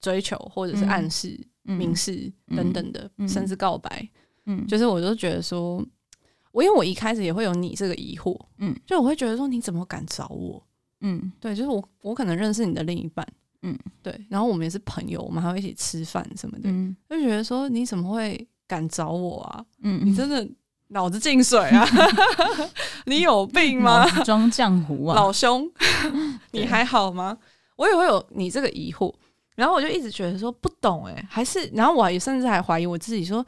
[0.00, 4.08] 追求或者是暗示、嗯、明示等等的，嗯、甚至告白，
[4.48, 5.76] 嗯，就是我就觉得说，
[6.52, 10.60] 我因为我一开始也会有你这个疑惑，嗯，就我会觉得说，你怎么敢找我？
[11.02, 13.24] 嗯，对，就是我我可能认识你的另一半，
[13.62, 19.64] 嗯，对，然后我们也是朋友，我们还会一起吃饭什么的，嗯，就觉得说你怎么会敢找我啊？
[19.82, 20.44] 嗯，你真的
[20.88, 21.86] 脑子进水啊？
[23.06, 24.04] 你有病吗？
[24.24, 25.70] 装浆糊啊，老兄，
[26.52, 27.36] 你还好吗？
[27.76, 29.14] 我也会有你这个疑惑，
[29.54, 33.44] 然后我就一直觉得说不懂哎、欸，还是然后我也甚至还怀疑我自己说，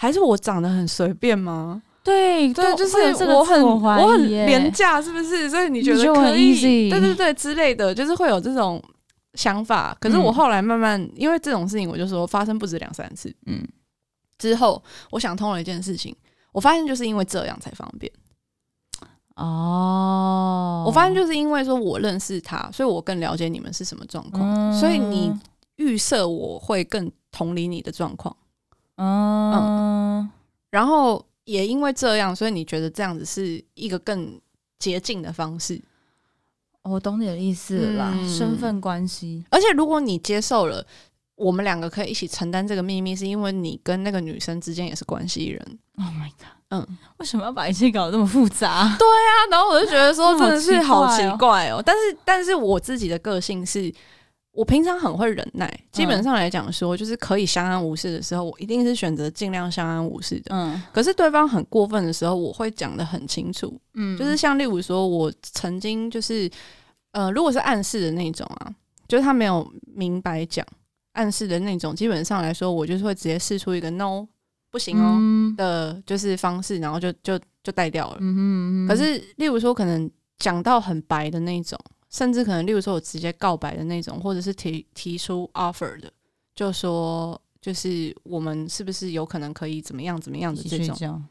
[0.00, 1.82] 还是我长得很随便吗？
[2.04, 5.50] 对对，就是我很我，很廉价，是不是？
[5.50, 6.88] 所以你觉得可以？
[6.88, 8.80] 对对对，之类的，就是会有这种
[9.34, 9.94] 想法。
[10.00, 13.34] 可是我后来慢慢，嗯、因为这种事情，我就说发生不止两三次。
[13.46, 13.66] 嗯，
[14.38, 14.80] 之后
[15.10, 16.14] 我想通了一件事情，
[16.52, 18.10] 我发现就是因为这样才方便。
[19.34, 25.32] 哦，我发现就是因为说我认识他，所以我更了解你们是什么状况，嗯、所以你
[25.76, 28.34] 预设我会更同理你的状况。
[28.98, 30.30] 嗯，嗯，
[30.70, 31.24] 然后。
[31.48, 34.38] 也因为这样，所以你觉得这样子是一个更
[34.78, 35.80] 捷径的方式？
[36.82, 39.42] 我懂你的意思了啦，嗯、身份关系。
[39.48, 40.84] 而且如果你接受了，
[41.36, 45.78] 我们两个可以一起承担这个秘密，是因为你跟那个女生之间也是关系人。
[45.96, 46.58] Oh my god！
[46.68, 48.94] 嗯，为什么要把一切搞得这么复杂？
[48.98, 51.82] 对啊，然后我就觉得说 真的是好奇怪哦。
[51.82, 53.90] 但是，但是我自己的个性是。
[54.58, 60.46] 我平常很会忍耐，基本上来讲说，就是可以相安无事的时候，我一定是选择尽量相安无事的。
[60.52, 63.80] 嗯，可是对方很过分的时候，我会讲的很清楚。
[63.94, 66.50] 嗯，就是像例如说，我曾经就是，
[67.12, 68.74] 呃，如果是暗示的那种啊，
[69.06, 70.66] 就是他没有明白讲
[71.12, 74.26] 暗示的那种，基本上来说，我就是会直接试出一个 no
[74.72, 78.16] 不行哦的，就是方式，然后就就就带掉了。
[78.18, 78.88] 嗯哼嗯哼。
[78.88, 81.78] 可是例如说，可能讲到很白的那种。
[82.10, 86.10] 甚至可能，例如说，我直接告白的那种，或者是提提出 offer 的，
[86.54, 91.24] 就说就是我们是不是有可能可以怎么样怎么样的这种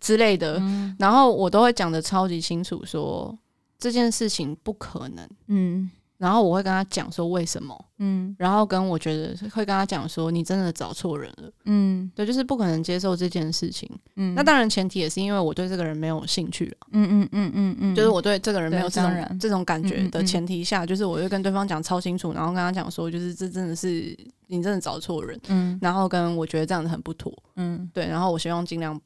[0.00, 3.36] 之类的，嗯、然后我都会讲得超级清楚，说
[3.78, 5.28] 这件事情不可能。
[5.46, 5.90] 嗯。
[6.24, 28.98] 然后我会跟他讲说为什么，嗯，然后跟我觉得会跟他讲说你真的找错人了，嗯，对，就是不可能接受这件事情，嗯，那当然前提也是因为我对这个人没有兴趣了，嗯嗯嗯嗯嗯，就是我对这个人没有这种这种感觉的前提下，就是我会跟对方讲超清楚，然后跟他讲说就是这真的是你真的找错人，嗯，然后跟我觉得这样子很不妥，嗯，对，然后我希望尽量。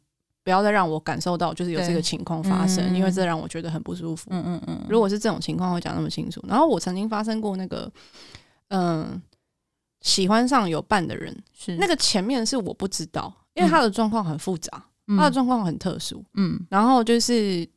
[0.45, 4.31] 不要再让我感受到，就是有这个情况发生，嗯、因为这让我觉得很不舒服。
[4.31, 4.81] 嗯嗯嗯。
[4.89, 6.43] 如果是这种情况，会讲那么清楚。
[6.49, 7.91] 然后我曾经发生过那个，
[8.69, 9.23] 嗯、呃，
[10.01, 16.25] 喜欢上有伴的人，是那个前面是我不知道，因为他的状况很复杂，嗯、他的状况很特殊。
[16.35, 16.59] 嗯。
[16.71, 17.69] 然后就是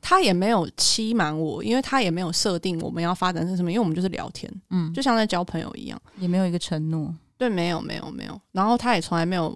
[0.00, 7.14] 他也没有欺瞒我，因为他也没有设定我们要发展成什么，因为我们就是聊天，嗯，就像在交朋友一样，也没有一个承诺。
[7.36, 8.40] 对，没有，没有，没有。
[8.52, 9.54] 然后他也从来没有。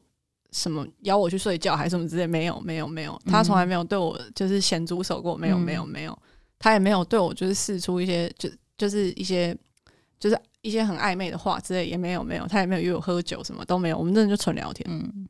[0.55, 2.29] 什么邀我去睡觉还是什么之类？
[2.29, 3.21] 没有，没有，没有。
[3.27, 6.17] 他从来没有对我就是咸猪手过，没有，没有，没有。
[6.61, 9.55] 他也没有对我就是试出一些就就是一些
[10.21, 12.47] 就是一些很暧昧的话之类，也没有，没有。
[12.47, 13.99] 他也没有约我喝酒，什么都没有。
[13.99, 14.87] 我们真的就纯聊天。
[14.89, 15.29] 嗯，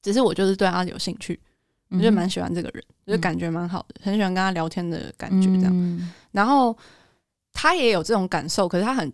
[0.00, 1.38] 只是我就是对他有兴趣，
[1.90, 6.10] 我就蛮喜欢这个人，就是感觉蛮好的，很喜欢跟他聊天的感觉这样。
[6.32, 6.74] 然后
[7.52, 9.12] 他也有这种感受，可是他很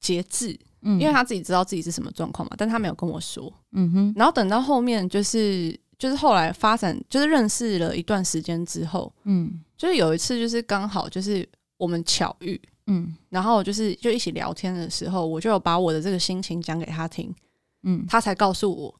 [0.00, 0.58] 节制。
[1.00, 3.52] 因为他自己知道自己是什么状况嘛，但他没有跟我说。
[3.72, 4.12] 嗯哼。
[4.16, 11.46] 然后等到后面，就是就是后来发展，就是认识了一段时间之后，嗯，就是有一次，就是刚好就是
[11.76, 17.34] 我们巧遇，嗯，然后就是就一起聊天的时候，我就有把我的这个心情讲给他听，
[17.82, 18.94] 嗯，他才告诉我，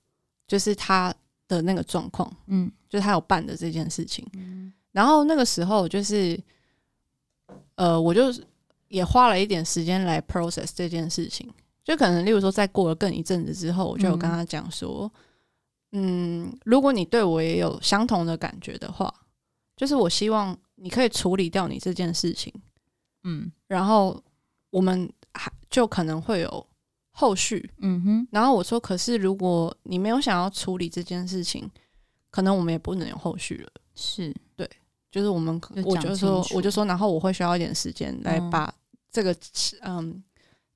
[0.48, 1.14] 就是他
[1.46, 4.26] 的那个状况，嗯，就是他有办的这件事情。
[4.34, 6.38] 嗯，然后那个时候就是，
[7.76, 8.24] 呃，我就
[8.88, 11.48] 也花了一点时间来 process 这件事情。
[11.86, 15.08] 就可能，例如说，在过了更一阵子之后，我就有跟他讲说，
[15.92, 19.14] 嗯，嗯，如果你对我也有相同的感觉的话，
[19.76, 22.52] 就是我希望你可以处理掉你这件事情，
[23.22, 24.20] 嗯，然后
[24.70, 26.66] 我们还就可能会有
[27.12, 28.28] 后续，嗯哼。
[28.32, 31.70] 然后我说，可是如果你没有想要处理这件事情，
[32.30, 33.70] 可能我们也不能有后续了。
[33.94, 34.68] 是对，
[35.08, 38.74] 就是我们，就我就说，我就说，然后我会需要一点时间来把
[39.12, 39.32] 这个，
[39.82, 40.20] 嗯。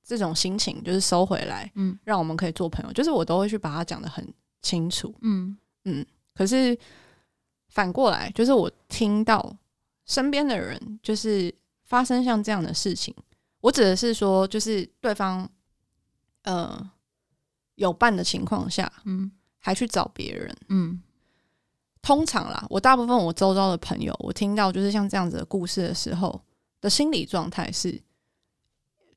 [0.03, 2.91] 这种心情就是收回来，嗯，让我们可以做朋友。
[2.91, 4.27] 就是我都会去把它讲得很
[4.61, 6.05] 清楚，嗯嗯。
[6.33, 6.77] 可是
[7.69, 9.55] 反过来，就是我听到
[10.05, 13.15] 身边的人就是发生像这样的事情，
[13.61, 15.47] 我指的是说，就是对方
[16.43, 16.91] 呃
[17.75, 21.01] 有伴的情况下，嗯，还去找别人，嗯。
[22.01, 26.41] 通常啦，我大部分我周遭的朋友，我听到就是像这样子的故事的时候
[26.81, 28.01] 的心理状态是。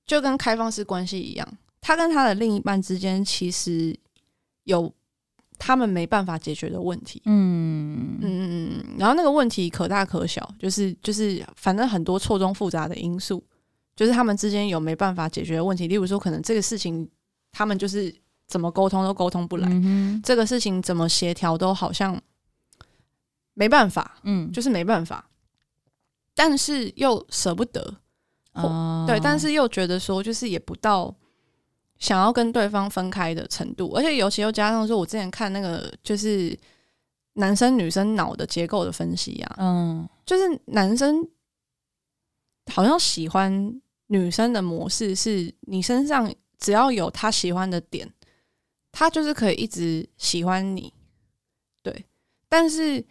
[0.07, 1.49] 就跟开放式关系一样，
[1.81, 3.99] 他跟他的另一半之间其实
[4.65, 4.93] 有
[5.59, 7.23] 他们没办法解决的问题。
[7.25, 13.43] 嗯嗯嗯，然后那个问题可大可小，就是就是反正很多错综复杂的因素，
[13.97, 15.87] 就是他们之间有没办法解决的问题。
[15.87, 17.09] 例如说，可能这个事情
[17.53, 18.15] 他们就是
[18.47, 22.21] 怎么沟通都沟通不来，嗯，这个事情怎么协调都好像
[23.55, 25.31] 没办法，嗯，就是没办法，
[26.35, 27.95] 但是又舍不得。
[28.55, 31.15] 哦，对，但是又觉得说，就是也不到
[31.99, 36.57] 想要跟对方分开的程度，而且尤其又加上说，我之前看那个就是
[37.35, 41.27] 男生女生脑的结构的分析啊，嗯，就是男生
[42.73, 48.09] 好像喜欢女生的模式是，你身上只要有他喜欢的点，
[48.93, 50.93] 他就是可以一直喜欢你，
[51.83, 52.05] 对，
[52.49, 53.05] 但是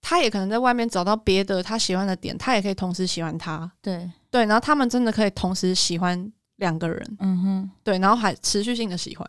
[0.00, 6.32] 他也可能在外面找到别的他喜欢的点，他也可以同时喜欢他，对对，然后他们真的可以同时喜欢。
[6.58, 9.24] 两个人，嗯哼，对，然后还持续性的喜欢，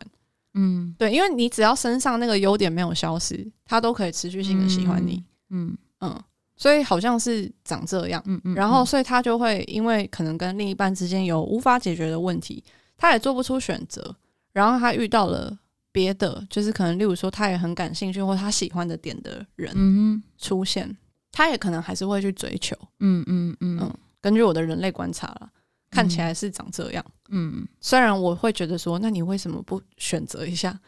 [0.54, 6.20] 嗯，对，因为你只要身上那个优点没有消失，他都可以持续性的喜欢你，嗯嗯，
[6.56, 12.64] 所以好像是长这样，嗯嗯，然后所以他就会因为可能跟另一半之间有无法解决的问题，
[12.96, 14.16] 他也做不出选择，
[14.52, 15.56] 然后他遇到了
[15.92, 20.96] 别的，就是可能例如说他也很感兴趣或他喜欢的点的人，嗯，出现，
[21.30, 25.50] 他也可能还是会去追求，嗯嗯嗯嗯，根据我的人类观察了。
[25.92, 30.78] 看起来是长这样，嗯，虽然我会觉得说，那你为什么不选择一下？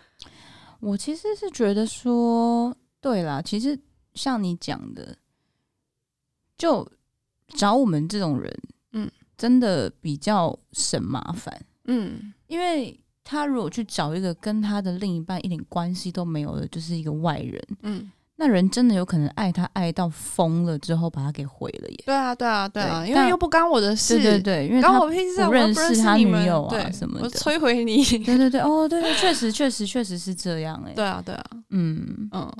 [0.78, 3.76] 我其实是觉得说，对啦，其实
[4.14, 5.18] 像你讲的，
[6.56, 6.88] 就
[7.48, 18.08] 找我们这种人，嗯，真的比较省麻烦，嗯，因为他如果去找一个跟他的另一半一点关系都没有的，就是一个外人，嗯。
[18.36, 22.02] 那人真的有可能爱他爱到疯了之后把他给毁了耶？
[22.06, 25.08] 对啊，对啊，对啊，因为又不干我的事，对对对，因为他不
[25.52, 28.02] 认识他女友啊什么的，我摧毁你。
[28.24, 30.92] 对对对，哦，对对，确实确实确实是这样哎。
[30.94, 32.28] 对啊，对啊，嗯。
[32.32, 32.50] 嗯，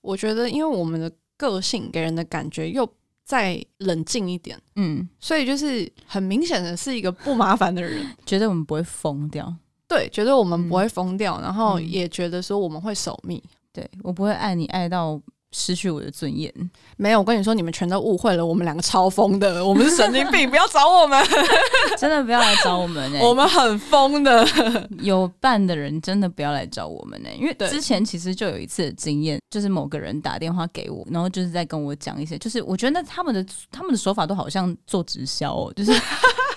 [0.00, 2.88] 我觉得因为我们的个性给人的感觉又
[3.24, 9.54] 再冷静一点，嗯，所以就是很明显的是一个不麻烦的人， 觉得我们不会疯掉，
[9.86, 13.40] 对，觉得我们不会疯掉，然后也觉得说我们会守密。
[13.78, 15.20] 对，我不会爱你爱到
[15.52, 16.52] 失去我的尊严。
[16.96, 18.44] 没有，我跟你说，你们全都误会了。
[18.44, 21.24] 我们两个超疯的，我们是神经病， 不要找我们，
[21.96, 23.22] 真的不要来找我们哎、欸。
[23.24, 24.44] 我们很疯的，
[24.98, 27.36] 有伴的人真的不要来找我们哎、欸。
[27.36, 35.92] 因为之前其实就有一次的经验，就是某个人打电话给我，然后就是在跟我讲一些，就是我觉得他们的他们的手法都好像做直销哦，就是。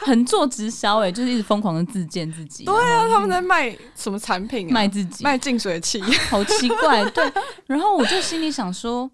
[0.05, 2.65] 很做直销哎，就是一直疯狂的自荐自己。
[2.65, 4.73] 对啊，他们在卖什么产品啊？
[4.73, 7.07] 卖自己，卖净水器， 好奇怪。
[7.11, 7.31] 对，
[7.67, 9.09] 然后我就心里想说，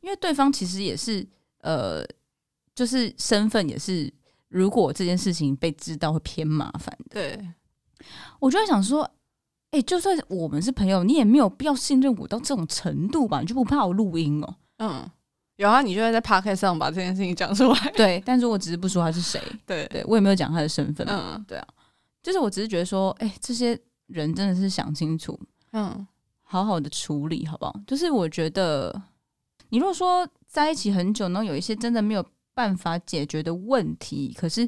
[0.00, 1.26] 因为对方其实也是
[1.62, 2.04] 呃，
[2.74, 4.12] 就是身份也是，
[4.48, 7.20] 如果这件事情被知道会偏麻烦的。
[7.20, 7.48] 对，
[8.38, 9.02] 我就在想说，
[9.72, 13.40] 哎、欸，就算我们是朋友，你也没有必要信任我到这种程度吧？
[13.40, 14.54] 你就不怕我录音哦？
[14.78, 15.10] 嗯。
[15.60, 17.78] 有啊，你就会在 podcast 上把这件事情讲出来。
[17.94, 19.38] 对，但是我只是不说他是谁。
[19.66, 21.06] 对，对我也没有讲他的身份。
[21.06, 21.66] 嗯，对啊，
[22.22, 25.38] 就是我只是觉得说，哎、欸，这些人真的是想清楚，
[25.72, 26.06] 嗯，
[26.40, 27.78] 好好的处理好不好？
[27.86, 29.02] 就是我觉得，
[29.68, 34.66] 你如果说在一起很久，然后有一些真的没有办法解决的问题，可是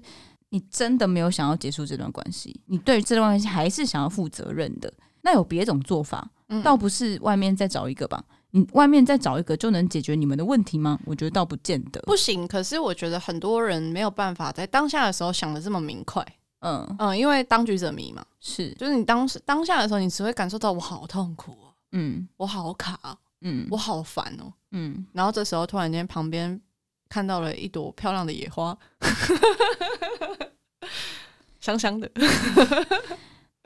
[0.50, 8.22] 你真的没有想要结束这段关系，你对这段关系还是想要负责任的，那有别种做法，嗯、倒不是外面再找一个吧。
[8.54, 10.98] 你外面再找一个就能解决你们的问题吗？
[11.06, 12.00] 我觉得倒不见得。
[12.02, 16.24] 不行，可是我觉得很多人没有办法在当下的时候想的这么明快。
[16.60, 26.60] 嗯嗯，因为当局者迷嘛，是，就是你当时当下的时候，你只会感受到我好痛苦哦，嗯，我好卡，嗯，我好烦哦，嗯，然后这时候突然间旁边
[27.08, 28.76] 看到了一朵漂亮的野花，
[31.58, 32.08] 香香的。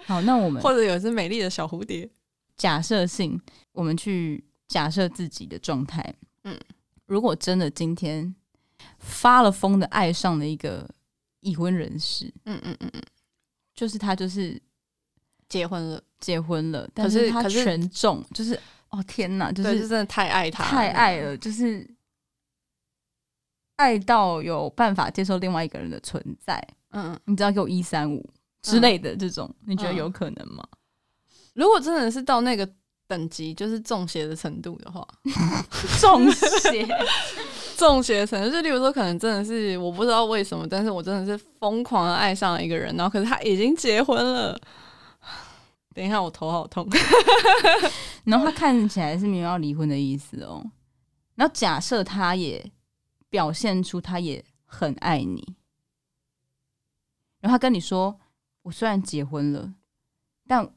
[0.07, 2.09] 好，那我们或者有一只美丽的小蝴蝶，
[2.57, 3.39] 假设性，
[3.73, 4.45] 我们去。
[4.69, 6.59] 假设自己的状态，嗯，
[7.07, 8.35] 如果真的今天
[8.99, 10.89] 发了疯的爱上了一个
[11.41, 13.03] 已婚人士，嗯嗯嗯嗯，
[13.75, 14.61] 就是他就是
[15.49, 18.59] 结婚了，结婚了，但是他全中，就是
[18.91, 21.89] 哦天哪，就是真的太爱他，太爱了，就是
[23.77, 28.29] 爱到有办法接受另外一个人的存在，嗯，你知道给我一三五
[28.63, 30.67] 之类的这种，你觉得有可能吗？
[31.55, 32.69] 如果真的是到那个。
[33.09, 35.07] 等级就是中邪的程度的话，
[36.01, 36.87] 中邪，
[37.79, 44.59] 中邪的程度，就例如说，可能真的是我不知道为什么，但是我真的是疯狂的爱上了一个人，然后可是他已经结婚了。
[45.95, 46.89] 等一下，我头好痛。
[48.25, 50.65] 然后他看起来是没有要离婚的意思哦。
[51.37, 52.73] 然后假设他也
[53.31, 55.55] 表现出他也很爱你，
[57.41, 58.19] 然后他跟你说
[58.63, 59.73] ：“我虽然结婚了，
[60.49, 60.69] 但。”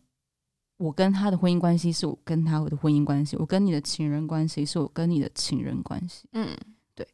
[0.80, 6.26] 我跟他的婚姻关系是我跟他的婚姻关系，我跟你的情人关系是我跟你的情人关系。
[6.32, 6.58] 嗯，
[6.96, 7.06] 对，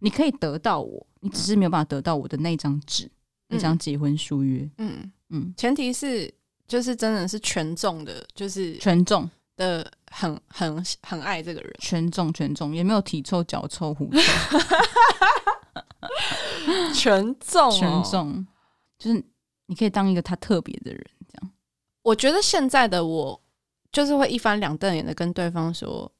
[0.00, 3.10] 你可以得到我，你只是没有办法得到我的那张纸，嗯、
[3.48, 4.60] 那张结婚书约。
[4.76, 4.98] 嗯。
[4.98, 6.32] 嗯，嗯前提是
[6.68, 9.28] 就是真的是权重的，就是权重。
[9.54, 14.58] 的很很很爱这个人，权重权重，也没有体臭、脚臭、狐臭，
[16.94, 18.46] 全中、哦、全中，
[18.98, 19.22] 就是
[19.66, 21.06] 你可以当一个他特别的人。
[22.02, 23.40] 我觉得现在的我
[23.90, 26.10] 就是会一翻两瞪眼的跟对方说，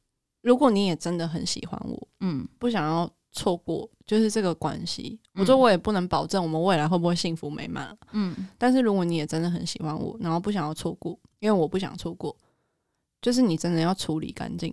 [0.41, 5.19] 如果你也真的很喜欢我，嗯，不想要错过，就是这个关系。
[5.35, 12.37] 我说我也不能保证我们未来会不会幸福美满，嗯，但是如果你也真的很喜欢我，然后不想要错过，因为我不想错过，
[13.21, 14.73] 就是你真的要处理干净，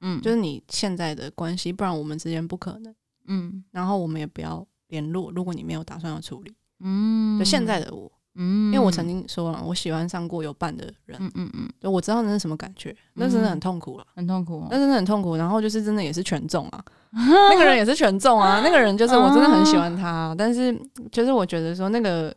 [0.00, 2.94] 嗯，就是你现在的关系，不然我们之间不可能，
[3.26, 8.10] 嗯，然后我们也不要联络，如果你没有打算要处理，嗯，就现在的我。
[8.36, 15.34] 嗯，因为我曾经说了，我喜欢上过有伴的人，嗯嗯嗯，就我知道那是什么感觉，那真的很痛苦了，很痛苦，那真的很痛苦。
[15.36, 20.72] 然后就是真的也是全中啊，那个人也是全中啊，那个人就是我真的很喜欢他，但是
[21.10, 22.34] 就是我觉得说那个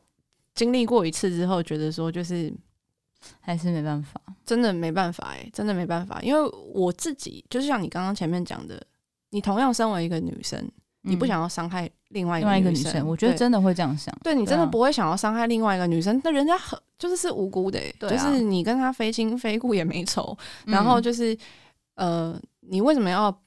[0.56, 2.52] 经历过一次之后，觉得说就是
[3.40, 8.82] 还是没办法，真的没办法哎，真的没办法，因为我自己就是像你刚刚前面讲的，
[9.30, 10.68] 你同样身为一个女生。
[11.04, 14.16] 你不想要伤害另外一个女生，我觉得真的会这样想。
[14.24, 21.38] 对，你真的不会想要伤害另外一个女生，那人家很就是是无辜的，就是你跟他非亲非故也没仇，然后就是
[21.96, 23.38] 呃，你为什么要？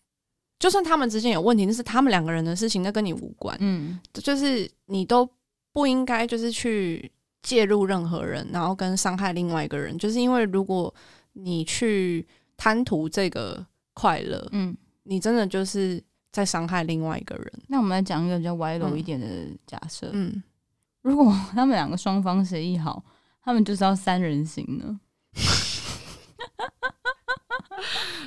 [0.58, 3.56] 就算他们之间有问题，那是他们两个人的事情，那跟你无关。
[3.60, 5.28] 嗯，就是你都
[5.72, 7.10] 不应该就是去
[7.42, 10.92] 介入任何人，然后跟伤害另外一个人，就是因为如果
[11.32, 12.26] 你去
[12.56, 16.02] 贪图这个快乐，嗯，你真的就是。
[16.32, 17.52] 在伤害另外一个人。
[17.68, 19.26] 那我们来讲一个比较歪楼一点的
[19.66, 20.10] 假设。
[20.12, 20.42] 嗯，
[21.02, 23.02] 如果 他们两个双方协议好，
[23.42, 25.00] 他们就是要三人行呢？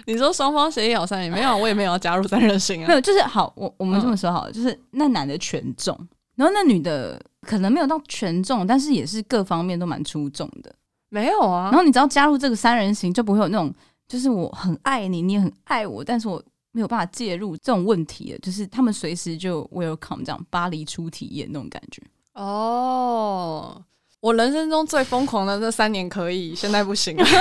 [0.06, 2.88] 你说双方协议好三人，没有，我也没有要加入三人行啊。
[2.88, 5.96] 没有，就是好，我我们这么说好了，就是那男的全中，
[6.36, 10.74] 然后那女的可能没有到全中，但是也是各方面都蛮出众的。
[11.10, 11.66] 没有啊。
[11.66, 13.74] 然后你只要加入这个三人行，就不会有那种，
[14.08, 16.42] 就是我很爱你，你也很爱我，但是我。
[16.80, 22.02] 没有办法介入这种问题的，就是他们随时就 welcome 这样巴黎初体验那种感觉。
[22.36, 23.84] 哦，
[24.22, 27.26] 我人生中最疯狂的这三年可以，现在不行了。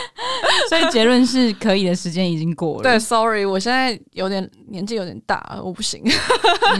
[0.70, 2.82] 所以结论是可以的时间已经过了。
[2.82, 6.02] 对，sorry，我现在有点年纪有点大了，我不行。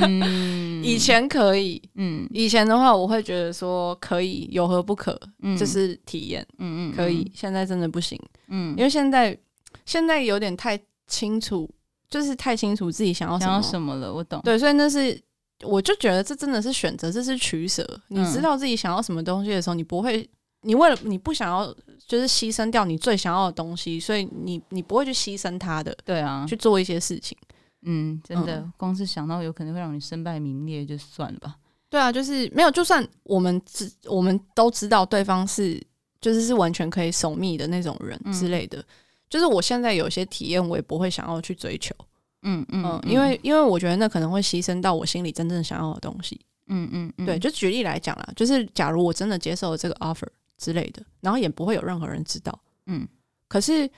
[0.01, 5.21] 嗯， 以前可以，嗯，以前的话我会觉得说可以，有何不可？
[5.43, 7.31] 嗯，就是体验，嗯嗯，可以。
[7.35, 9.39] 现在真的不行，嗯，因为现在
[9.85, 10.81] 现在有点太。
[11.09, 11.69] 清楚，
[12.09, 14.13] 就是太清楚自己想要什么，想要什么了。
[14.15, 15.21] 我懂，对，所以那是，
[15.63, 17.85] 我就觉得这真的是选择，这是取舍。
[18.09, 20.29] 你知道自己想要什么东西的时候，你不会，
[20.63, 21.75] 你为了你不想要，
[22.07, 25.97] 就是牺牲掉你最想要的东西，所以你你不会去牺牲它的。
[26.05, 27.37] 对啊，去做一些事情。
[27.83, 31.57] 嗯，真的，嗯、光是想到有可能会让你身败名裂，就算了吧。
[31.89, 35.81] 对啊，就是没有，就算我们知，我们都知道对方是，
[36.21, 38.79] 就是是完全可以守密的那种人之类的。
[38.79, 38.85] 嗯
[39.29, 41.95] 就是我现在有些体验，我也不会想要去追求，
[42.43, 50.27] 嗯嗯，嗯，因为因为我觉得那可能会牺牲到我心里真正想要的东西，嗯嗯，嗯对，就举例来讲啦，就是假如我真的接受了这个 offer
[50.57, 53.07] 之类的，然后也不会有任何人知道，嗯，
[53.49, 53.89] 可是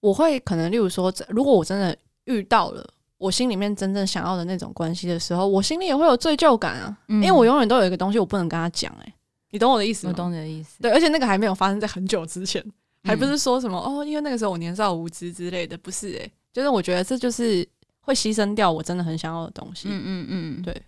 [0.00, 2.88] 我会可能例如说，如果我真的遇到了
[3.18, 9.14] 我心里面真正想要的那种关系的时候，我心里也会有罪疚感啊，嗯、因为我永远都有一个东西我不能跟他讲，哎，
[9.50, 10.12] 你懂我的意思吗？
[10.12, 12.64] 我懂你的意思，对，而且那个还没有发生在很久之前。
[13.02, 17.66] 还不是说什么哦，因为那个时候我年少无知之类的，不是诶、欸，就是我觉得这就是
[18.00, 19.88] 会牺牲掉我真的很想要的东西。
[19.90, 20.82] 嗯嗯嗯，对，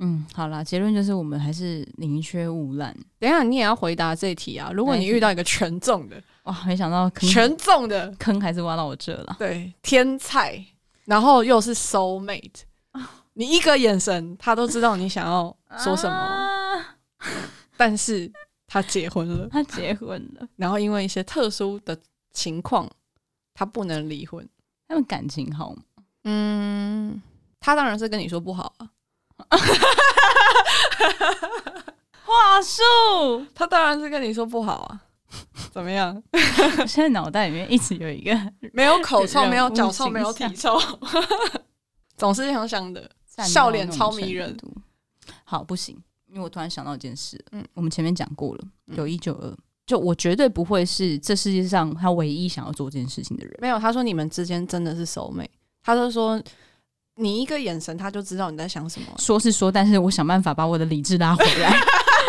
[0.00, 2.94] 嗯，好啦，结论就是我们还是宁缺毋滥。
[3.18, 4.70] 等一下你也要回答这一题啊！
[4.74, 9.36] 如果你遇到一个全中的，哇，没想到坑全中的坑还是挖到我这了。
[9.38, 10.62] 对，天才，
[11.06, 12.62] 然后又是 soul mate，
[13.32, 16.96] 你一个眼神他都知道你想要说什么，啊、
[17.76, 18.30] 但是。
[18.74, 21.96] 他结婚了，他结婚了， 然后因为一些特殊的
[22.32, 22.90] 情况，
[23.54, 24.44] 他不能离婚。
[24.88, 25.82] 他们感情好吗？
[26.24, 27.22] 嗯，
[27.60, 28.90] 他当然是跟你说不好啊。
[32.26, 35.00] 话术，他当然是跟你说不好啊。
[35.70, 36.20] 怎么样？
[36.32, 38.36] 我 现在脑袋里面一直有一个
[38.74, 40.76] 没有口臭、没有脚臭、没有体臭，
[42.16, 43.08] 总是香香的，
[43.46, 44.56] 笑脸超迷人。
[45.44, 45.96] 好，不行。
[46.34, 48.64] 因为我突然想到一件事，嗯，我们前面讲过了，
[48.96, 49.56] 有一九二，
[49.86, 53.56] 就我绝对不会是这世界上他唯一想要做这件事情的人。
[53.60, 55.46] 没有，他说你们之间真的是 soul mate，
[55.80, 56.42] 他就说
[57.14, 59.06] 你一个眼神他就知道你在想什么。
[59.16, 61.72] 说是说，但是我想办法把我的理智拉回来。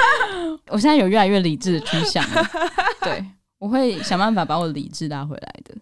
[0.70, 2.44] 我现在有越来越理智的趋向了，
[3.02, 3.26] 对，
[3.58, 5.76] 我会想办法把我的理智拉回来的。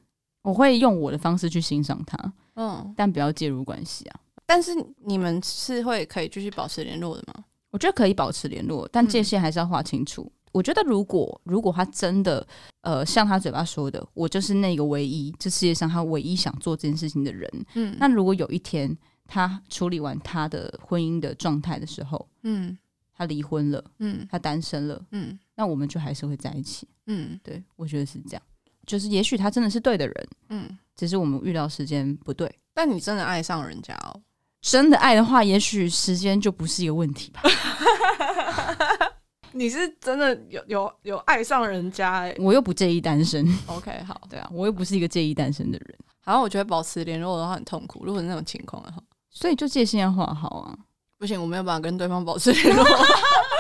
[0.44, 2.18] 我会用我的方式去欣赏他，
[2.56, 4.20] 嗯，但不要介入关系啊。
[4.46, 4.72] 但是
[5.06, 7.44] 你们是会可以继续保持联络的吗？
[7.74, 10.22] 我觉得可以保持联络，但界限还是要划清楚。
[10.22, 12.46] 嗯、我觉得如果如果他真的
[12.82, 18.96] 呃像他嘴巴说的，我就是那个唯一，这世界上他唯一想做这件事情的人，嗯，那如果有一天
[19.26, 22.78] 他处理完他的婚姻的状态的时候，嗯，
[23.18, 28.44] 他他离婚了，嗯，他单身了，嗯，那我们就还是会在一起，嗯，对，我觉得是这样，
[28.86, 32.54] 就是也许他真的是对的人，嗯，只是我们遇到时间不对。
[32.74, 34.22] 但你真的爱上人家哦，
[34.64, 37.42] 真的爱的话，也许时间就不是一个问题吧。
[39.52, 43.46] 你是真的有有有爱上人家哎、欸，我又不介意单身。
[43.68, 45.96] OK，好，对啊，我又不是一个介意单身的人。
[46.22, 48.98] 好像我觉得保持联络的话很痛苦，如果是那种情况的话，
[49.30, 50.74] 所以就界限要画好啊。
[51.20, 52.84] 不行，我没有办法跟对方保持联络，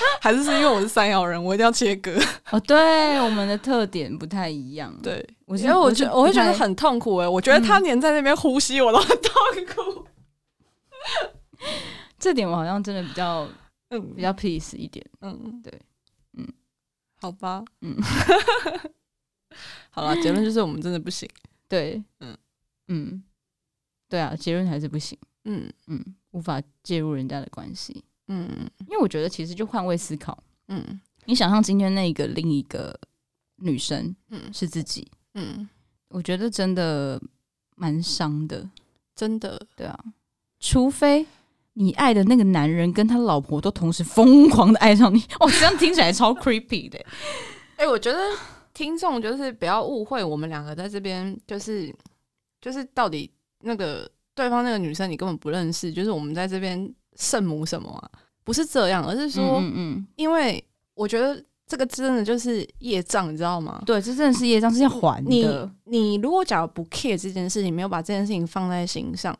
[0.20, 2.12] 还是是因为我是三爻人，我一定要切割。
[2.50, 4.94] 哦，对，我们的特点不太一样。
[5.02, 9.32] 对，我觉得我觉得我会觉得很痛苦哎、欸，我觉得他黏在那边呼吸，我都很痛
[9.74, 10.06] 苦。
[11.60, 11.70] 嗯、
[12.18, 13.48] 这点我好像真的比较。
[13.90, 15.02] 嗯，比较 peace 一点。
[15.22, 15.72] 嗯，对，
[16.34, 16.46] 嗯，
[17.22, 17.96] 好吧，嗯，
[19.88, 21.26] 好了，结论就是我们真的不行。
[21.66, 22.36] 对，嗯
[22.88, 23.22] 嗯，
[24.10, 25.18] 对啊，结论还是不行。
[25.46, 28.04] 嗯嗯，无法介入人家的关系。
[28.28, 30.42] 嗯嗯，因为我觉得其实就换位思考。
[30.68, 32.98] 嗯，你想象今天那个另一个
[33.56, 35.10] 女生，嗯，是自己。
[35.34, 35.68] 嗯，
[36.08, 37.20] 我觉得真的
[37.76, 38.68] 蛮伤的，
[39.14, 39.60] 真的。
[39.76, 39.98] 对啊，
[40.60, 41.26] 除非。
[41.80, 46.98] 你爱的那个男人跟他老婆都同时疯狂的爱上你，哦，这样听起来超 creepy 的。
[47.76, 48.18] 哎、欸，我觉得
[48.74, 51.94] 听众就是不要误会，我们两个在这边就是
[52.60, 58.10] 就是到底那个对方那个女生你根本不认识，就是我们在这边圣母什么啊？
[58.44, 60.64] 不是这样，而是说，嗯嗯，因为
[60.94, 63.82] 我觉得这个真的就是业障，你知道吗？
[63.84, 65.30] 对，这真的是业障，是要还的。
[65.30, 65.46] 你
[65.84, 69.38] 你如果假如不 care 这件事情，没有把这件事情放在心上。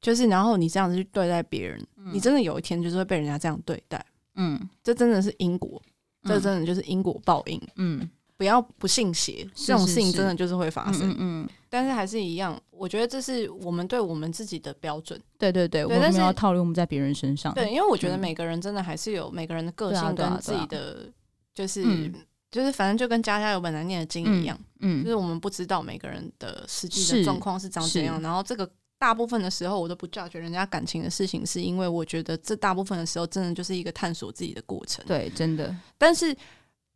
[0.00, 4.04] 就是，然后你这样子去对待别人，嗯，你真的有一天就是会被人家这样对待。
[4.36, 5.82] 嗯，这真的是因果，
[6.22, 7.60] 嗯，这真的就是因果报应。
[7.76, 11.10] 嗯，不要不信邪，这种事情真的就是会发生。
[11.10, 15.20] 嗯，嗯，但是还是一样，我觉得这是我们对我们自己的标准。
[15.38, 17.54] 对对对，对，我们没有套用在别人身上。
[17.54, 21.10] 对，因为我觉得每个人真的还是有每个人的个性跟自己的，
[21.54, 22.12] 就是
[22.50, 24.58] 就是反正就跟家家有本难念的经一样。
[24.80, 28.70] 嗯，就是我们不知道每个人的实际的状况是长怎样，然后这个。
[28.98, 35.04] 大部分的时候，我都不 judge 人家感情的事情，是因为我觉得这大部分的时候，真的就是一个探索自己的过程。
[35.06, 35.76] 对，真的。
[35.98, 36.34] 但是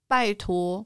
[0.08, 0.82] 拜托，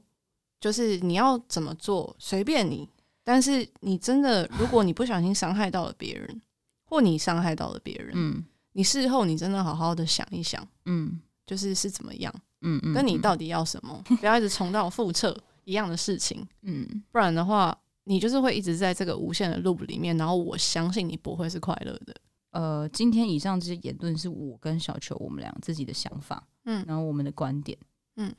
[0.65, 2.89] 就是你要怎么做随便你。
[3.23, 6.41] 但是你真的，如果你不小心伤害到了别人，
[6.85, 17.77] 或你伤害到了别人，嗯，你事后你真的好好的想一想，嗯，就是是怎么样，嗯嗯，跟你到底要什么，不要一直重蹈覆辙一样的事情，嗯，不然的话。
[18.07, 22.15] 你就是会一直在这个无限的 loop 里面，然后我相信你不会是快乐的。
[22.51, 27.75] 呃，今天以上这些言论是我跟小球我们俩自己的想法，嗯，然后我们的观点，
[28.17, 28.31] 嗯，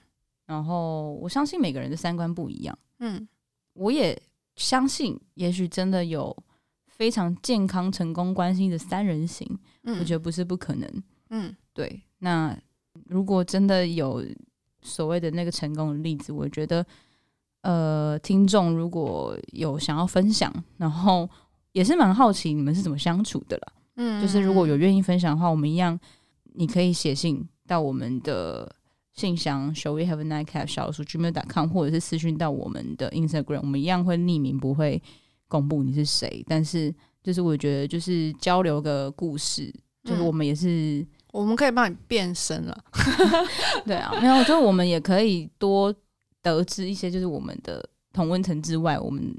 [0.47, 3.29] 然后我相信每个人的三观不一样，嗯，
[3.75, 4.21] 我也
[4.55, 6.35] 相信，也许真的有
[6.87, 9.47] 非常健康成功关心的三人行，
[9.83, 12.03] 嗯，我觉得不是不可能，嗯，对。
[12.21, 12.57] 那
[13.07, 14.25] 如果真的有
[14.81, 16.87] 所谓的那个成功的例子，我觉得。
[17.63, 21.29] 呃，听众如果有想要分享，然后
[21.73, 23.73] 也是蛮好奇你们是怎么相处的了。
[23.97, 25.99] 嗯，就是如果有愿意分享的话，我们一样，
[26.55, 28.73] 你可以写信到我们的
[29.17, 35.03] 信箱，shall we have a nightcap 小老鼠 gmail.com，或者是私讯到我们的 Instagram，我们一样会匿名，不会
[35.49, 36.45] 公布你是谁。
[36.47, 42.85] 但是，就是我觉得，就是交流个故事，就是我们也是，嗯、我们可以帮你变身了。
[43.85, 45.95] 对啊，没有，就我们也可以多。
[46.43, 49.37] 得知一些就是我们的同温层之外，我们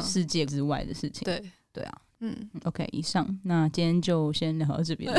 [0.00, 1.24] 世界之外的事情。
[1.24, 5.12] 对对啊，嗯，OK，以上，那今天就先聊到这边。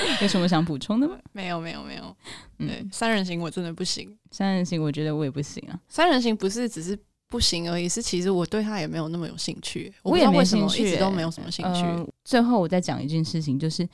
[0.22, 1.18] 有什么想补充的吗？
[1.32, 2.16] 没有，没有，没有。
[2.58, 4.16] 对，三人行我真的不行。
[4.30, 5.78] 三人行我觉得我也不行啊。
[5.88, 9.92] 三人行不是只是不行而已，是其实我对他也没有那么有兴趣。
[10.02, 11.82] 我也没兴趣，一直都没有什么兴趣。
[11.82, 13.88] 呃，最后我再讲一件事情，就是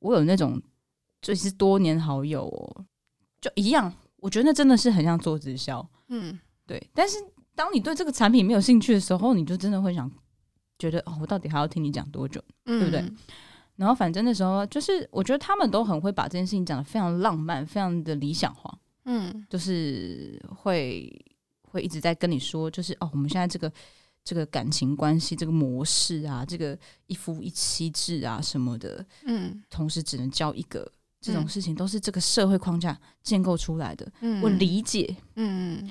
[0.00, 0.60] 我有那种
[1.20, 2.84] 就是多年好友哦，
[3.40, 3.92] 就一样。
[4.16, 6.80] 我觉得那真的是很像做直销，嗯，对。
[6.94, 7.16] 但是
[7.56, 10.08] 当你对这个产品没有兴趣的时候，你就真的会想，
[10.78, 13.04] 觉得哦，我到底还要听你讲多久，嗯、对不对？
[13.76, 21.10] 然后反正那时候就是，我觉得他们都很会把这件事情讲得非常浪漫，非常的理想化，嗯，就是会
[21.62, 23.72] 会一直在跟你说，就是哦，我们现在这个
[24.24, 30.90] 这个感情关系这个模式啊，这个一夫一妻制啊什么的，嗯，同时只能交一个。
[31.24, 35.88] 这种事情都是这个社会框架建构出来的，嗯，我理解，嗯，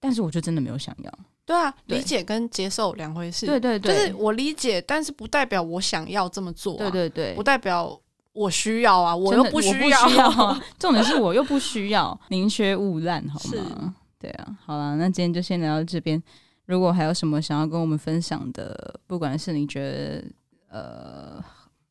[0.00, 1.18] 但是我就真的没有想要。
[1.46, 3.46] 对啊，理解跟接受两回事。
[3.46, 6.78] 对对对，就是我理解，但是不代表我想要这么做啊。
[6.78, 7.98] 对对对，不代表
[8.32, 10.08] 我需要啊，我又不需要。
[10.08, 13.94] 需要啊，重点是我又不需要，宁缺毋滥，好吗？
[14.18, 16.22] 对啊，好了，那今天就先聊到这边。
[16.66, 20.24] 如果还有什么想要跟我们分享的，不管是你觉得
[20.68, 21.44] 呃。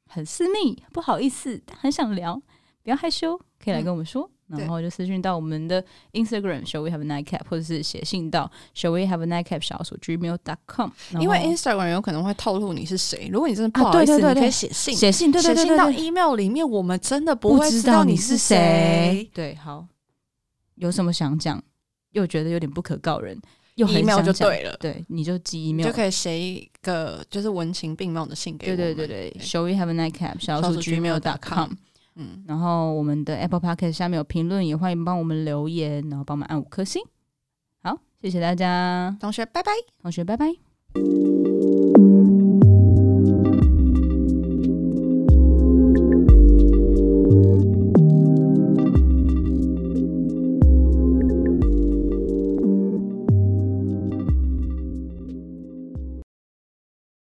[0.08, 2.42] 很私密，不好意思，很想聊，
[2.84, 4.24] 不要害羞，可以来跟我们说。
[4.24, 5.84] 嗯、然后就私讯到我们的
[6.14, 10.92] Instagram，Shall we have a nightcap，或者是写信到 Shall we have a nightcap 小数 gmail.com。
[11.20, 19.28] 因为 Instagram 有可能会透露你是谁，如果你真的不好意思，啊、对对对对，你可以写信，写信，对写信到 email 里面，我们真的不会知道你是谁。
[19.34, 19.88] 对，好，
[20.76, 21.60] 有什么想讲，
[22.12, 23.36] 又觉得有点不可告人，
[23.76, 28.78] 又很 email 就对了，对，你就寄 email 就可以写一个就是文情并茂的信给我们。
[28.78, 31.72] 对对对对，Shall we have a nightcap 小数 gmail.com。
[32.16, 37.02] 嗯，然后我们的 Apple Podcast 下面有评论，也欢迎帮我们留言，然后帮我们按五颗星。
[37.84, 41.45] 好，谢谢大家，同学拜拜，同学拜拜。